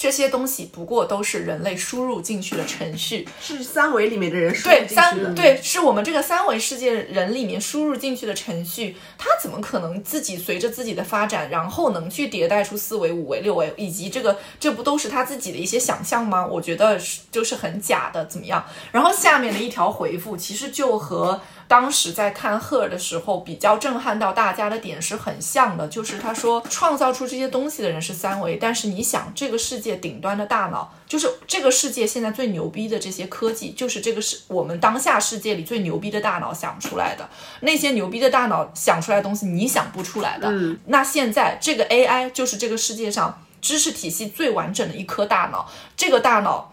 [0.00, 16.46] 这些东西不过都是人类输入进去的程序，是三维里面的人输入对进去的三对，是我们这个三维世界人里面输入进去的程序，它怎么可能自己随着自己的发展，然后能去迭代出四维、五维、六维，以及这个这不都是他自己的一些想象吗？
[16.46, 18.64] 我觉得是就是很假的，怎么样？
[18.92, 21.42] 然后下面的一条回复其实就和。
[21.70, 37.30] 当时在看赫尔的时候，比较震撼到大家的点是很像的，就是他说创造出这些东西的人是三维，但是你想，这个世界顶端的大脑，就是这个世界现在最牛逼的这些科技，就是这个是我们当下世界里最牛逼的大脑想出来的。
[37.60, 40.48] 那些牛逼的大脑想出来的东西，你想不出来的。
[40.50, 46.69] 嗯，那现在这个 AI 就是这个世界上知识体系最完整的一颗大脑，这个大脑。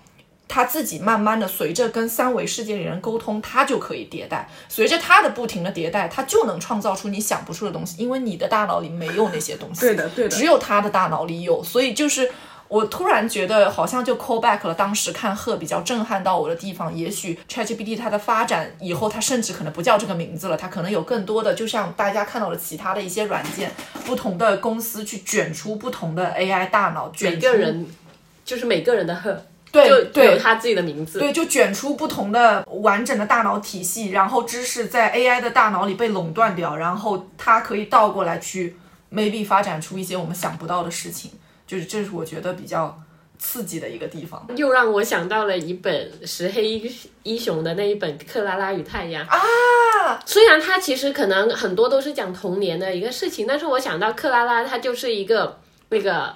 [0.47, 4.49] 他自己慢慢的随着跟三维世界里人沟通，他就可以迭代。
[4.69, 9.81] 随着他的不停的迭代，他就能创造出你想不出的东西，因为你的大脑里没有那些东西。
[9.81, 11.61] 对的对的只有他的大脑里有。
[11.63, 12.31] 所以就是
[12.69, 16.95] 我突然觉得好像就 call back 了当时看鹤比较震撼到我的地方。
[16.95, 23.71] 也许 ChatGPT 它的发展以后，它甚至可能不叫这个名字了，它可能有更多的，就像大家看到的其他的一些软件，
[24.05, 27.85] 不同的公司去卷出不同的 AI 大脑，卷每个人
[28.45, 29.43] 就是每个人的鹤。
[29.71, 31.19] 对有它自己的名字。
[31.19, 38.75] 对，就卷出不同的完整的大脑体系，然后知识在 AI 的大脑里被垄断掉，然后它可以倒过来去
[39.11, 41.31] maybe 发展出一些我们想不到的事情，
[41.65, 42.99] 就是这是我觉得比较
[43.39, 46.91] 刺激的一个地方又让我想到了一本石黑一
[47.21, 50.19] 一雄的那一本《克拉拉与太阳》啊。
[50.25, 55.59] 虽然它其实可能很多都是讲童年的一个事情，但是我想到克拉拉，她就是一个
[55.89, 56.33] 那个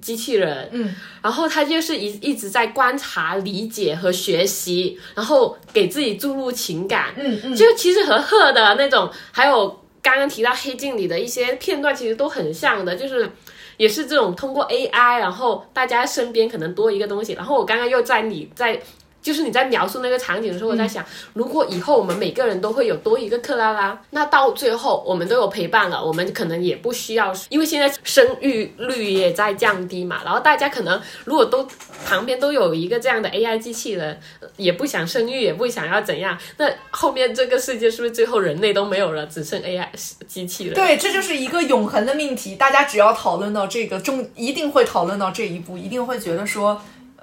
[0.00, 13.30] 机器人，嗯，然后他就是一一直在观察、理解和学习，然后给自己注入情感，嗯嗯，就其实和赫的那种，还有刚刚提到黑镜里的一些片段，其实都很像的，就是
[13.76, 17.32] 也是这种通过 AI，然后大家身边可能多一个东西。
[17.34, 18.80] 然后我刚刚又在你在。
[19.20, 21.04] 就是你在描述那个场景的时候，我在想，
[21.34, 31.66] 如果以后我们每个人都会有多一个克拉拉，那到最后我们都有陪伴了，我们可能也不需要，因为现在生育率也在降低嘛，然后大家可能如果都
[32.06, 34.18] 旁边都有一个这样的 AI 机器人，
[34.56, 39.86] 也不想生育，也不想要怎样，那后面这个世界是不是最后人类都没有了，只剩 AI
[40.26, 40.74] 机器人？
[40.74, 42.56] 对，这就是一个永恒的命题。
[42.56, 46.80] 大家只要讨论到这个中，一定会讨论到这一步，一定会觉得说，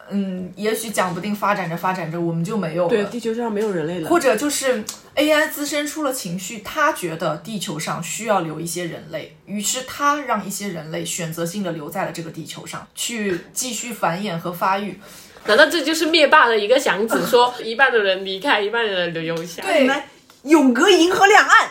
[0.09, 2.89] 嗯，也许讲不定发展着发展着，我们就没有了。
[2.89, 4.09] 对，地球上没有人类了。
[4.09, 4.83] 或者就是
[5.15, 14.99] AI 滋生出了情绪，他觉得地球上需要留一些人类，于是他让一些人类选择性的留在了这个地球上，去继续繁衍和发育。
[15.45, 17.17] 难道这就是灭霸的一个想法？
[17.25, 19.61] 说一半的人离开，一半的人留下？
[19.63, 20.07] 对，来
[20.43, 21.69] 永隔银河两岸。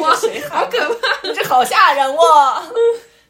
[0.00, 0.14] 哇，
[0.50, 1.32] 好可怕！
[1.32, 2.62] 这好吓人哦。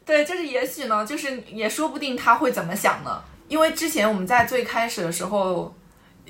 [0.05, 3.21] 对，就是也许呢，就是也说不定他会怎么想呢？
[3.47, 5.73] 因为之前我们在最开始的时候，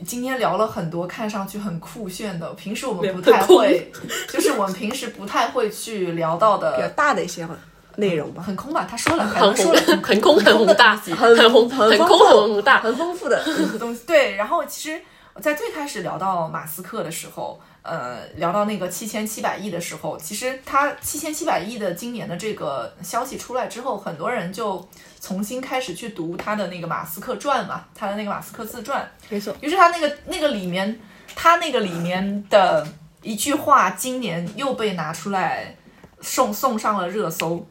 [0.05, 3.91] 今天聊了很多看上去很酷炫的，平时我们不太会，
[4.30, 7.47] 就是我们平时不太会去聊到的比较的，大的一些
[7.95, 8.86] 内容吧，很空吧？
[8.88, 12.80] 他说了，还很能说了，很空，很宏大，很很宏，很空，很宏大。
[12.80, 13.43] 很丰富的。
[13.43, 14.03] 的东西。
[14.05, 15.01] 对，然后其实，
[15.41, 24.85] 在最开始聊到马斯克的时候，呃，聊到那个七千七百亿的时候，其实他七千七百亿的今年的这个消息出来之后，很多人就
[25.21, 29.09] 重新开始去读他的那个马斯克传嘛，他的那个马斯克自传。
[29.29, 30.99] 没错，于是他那个那个里面，
[31.33, 32.85] 他那个里面的
[33.21, 35.73] 一句话，今年又被拿出来
[36.19, 37.65] 送送上了热搜。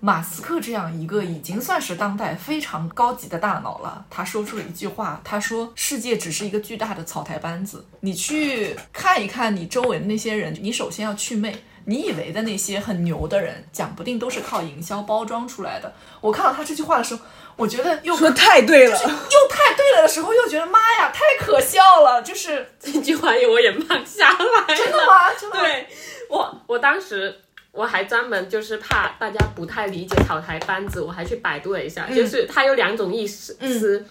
[0.00, 11.64] 马斯克这样一个已经算是当代非常高级的大脑了，他说出了一句话，他说：“世界只是一个巨大的草台班子，你去看一看你周围的那些人，你首先要祛魅。
[11.86, 17.22] 你以为的那些很牛的人，讲不定都是靠营销包装出来的。”我看到他这句话的时候，
[17.56, 24.98] 我觉得又 说太对了，又太对了的时候，又觉得妈呀，太可笑了，就是这句话我也骂下来 真的。
[25.06, 25.30] 吗？
[25.38, 25.62] 真的吗？
[25.62, 25.88] 对
[26.28, 27.40] 我，我当时
[27.72, 34.04] 我还专门就是怕大家不太理解草台班子，我还去百度了一下，就是它有两种意思，词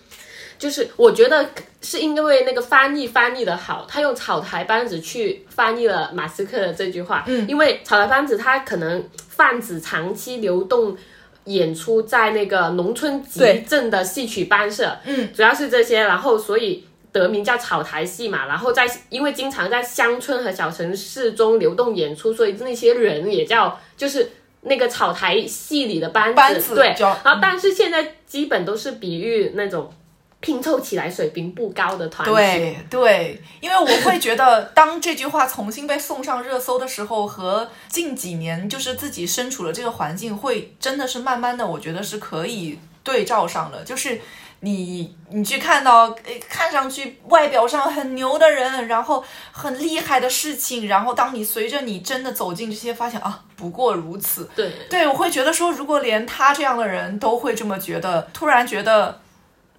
[0.58, 1.50] 就是我觉得
[1.82, 10.98] 是因为那个翻译翻译的好，他用草台班子去翻译了马斯克的这句话，嗯，因为草台班子它可能泛指长期流动。
[11.46, 18.46] 演出在那个农村集镇的戏曲班社，嗯，主要是这些，然后所以得名叫草台戏嘛。
[18.46, 24.32] 然后在因为经常在乡村和小城市中流动演出，所以那些人也叫就是
[24.62, 26.96] 那个草台戏里的班子，班子对。
[26.98, 29.92] 然后但是现在基本都是比喻那种
[30.42, 32.34] 拼凑起来水平不高的团体。
[32.34, 43.84] 对对，因为我会觉得，当这句话重新被送上热搜的时候，和近几年就是自己身处的这个环境，会真的是慢慢的，我觉得是可以对照上的。
[43.84, 44.22] 就是
[44.62, 54.50] 你你去看到，诶，看上去外表上很牛的人，然后很厉害的事情，然后当你随着你真的走进这些，发现啊，不过如此。
[54.56, 59.22] 对对，我会觉得说，如果连他这样的人都会这么觉得，突然觉得，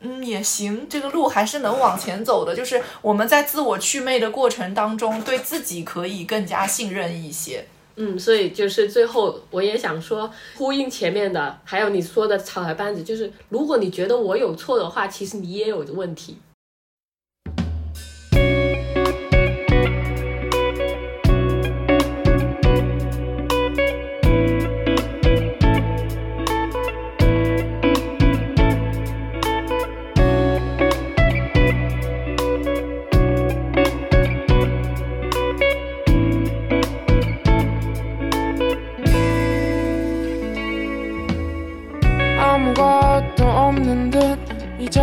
[0.00, 2.56] 嗯，也行，这个路还是能往前走的。
[2.56, 7.66] 就是我们在自我祛魅的过程当中，对自己可以更加信任一些。
[8.02, 16.38] 嗯，所以就是最后我也想说，呼应前面的，还有你说的草台班子，就是如果你觉得我有错的话，其实你也有问题。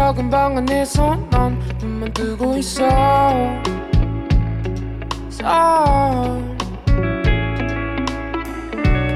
[0.08, 2.88] 작은 방 안에서 난 눈만 뜨고 있어
[5.30, 6.39] 서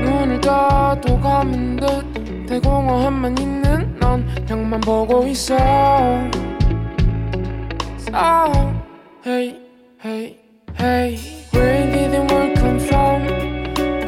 [0.02, 5.56] 눈을 떠도 감은 듯 대공허함만 있는 넌넌 벽만 보고 있어
[7.98, 8.74] So
[9.26, 9.62] hey
[10.04, 10.38] hey
[10.78, 11.18] hey
[11.54, 13.24] Where did the word come from?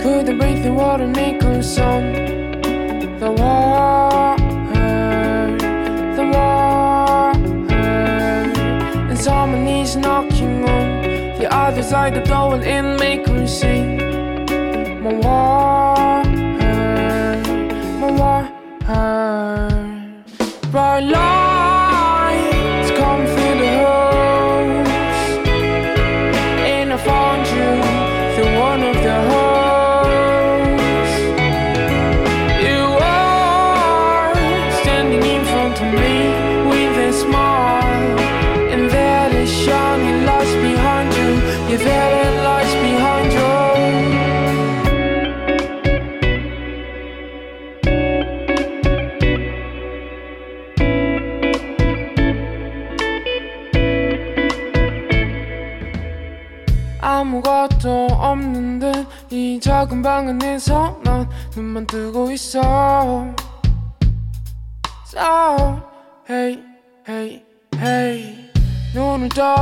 [0.01, 2.13] Couldn't breathe the water make a sound
[3.21, 4.42] The war
[9.23, 11.03] Someone is knocking on.
[11.39, 13.95] The other side of the door and make her sing
[15.01, 16.23] My war
[18.01, 18.41] My war
[20.71, 21.52] Bright lights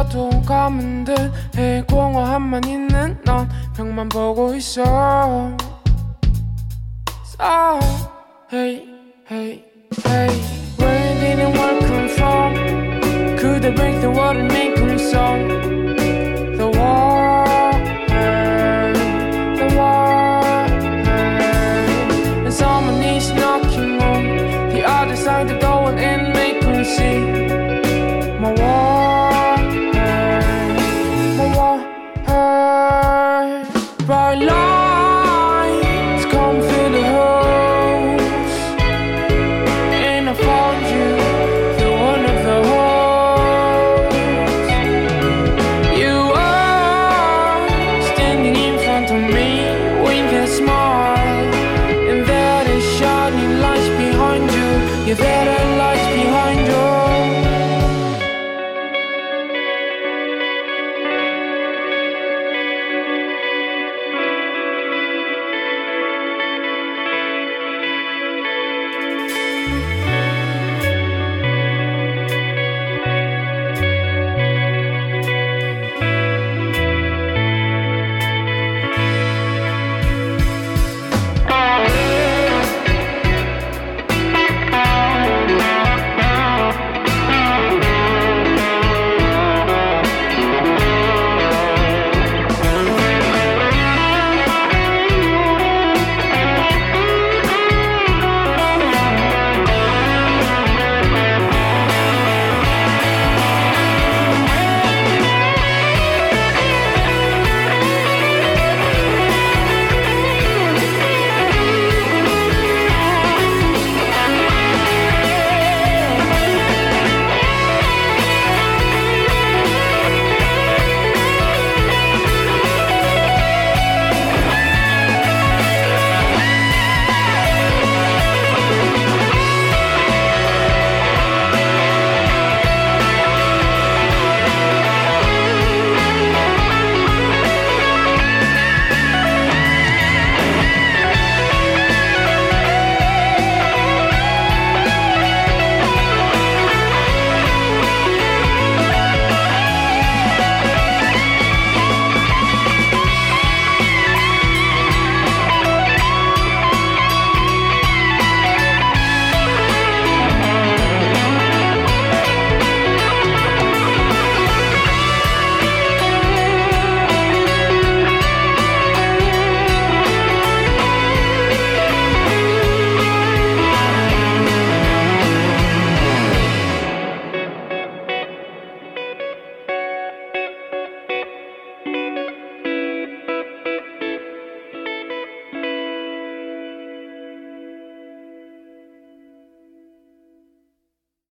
[0.01, 1.15] 어두운 검은 듯
[1.55, 5.55] 해공허함만 있는 넌 벽만 보고 있어
[7.23, 7.79] So
[8.51, 8.83] hey
[9.29, 9.63] hey
[10.05, 10.41] hey
[10.79, 12.55] Where didn't work come from
[13.37, 15.80] Could I break the water make me song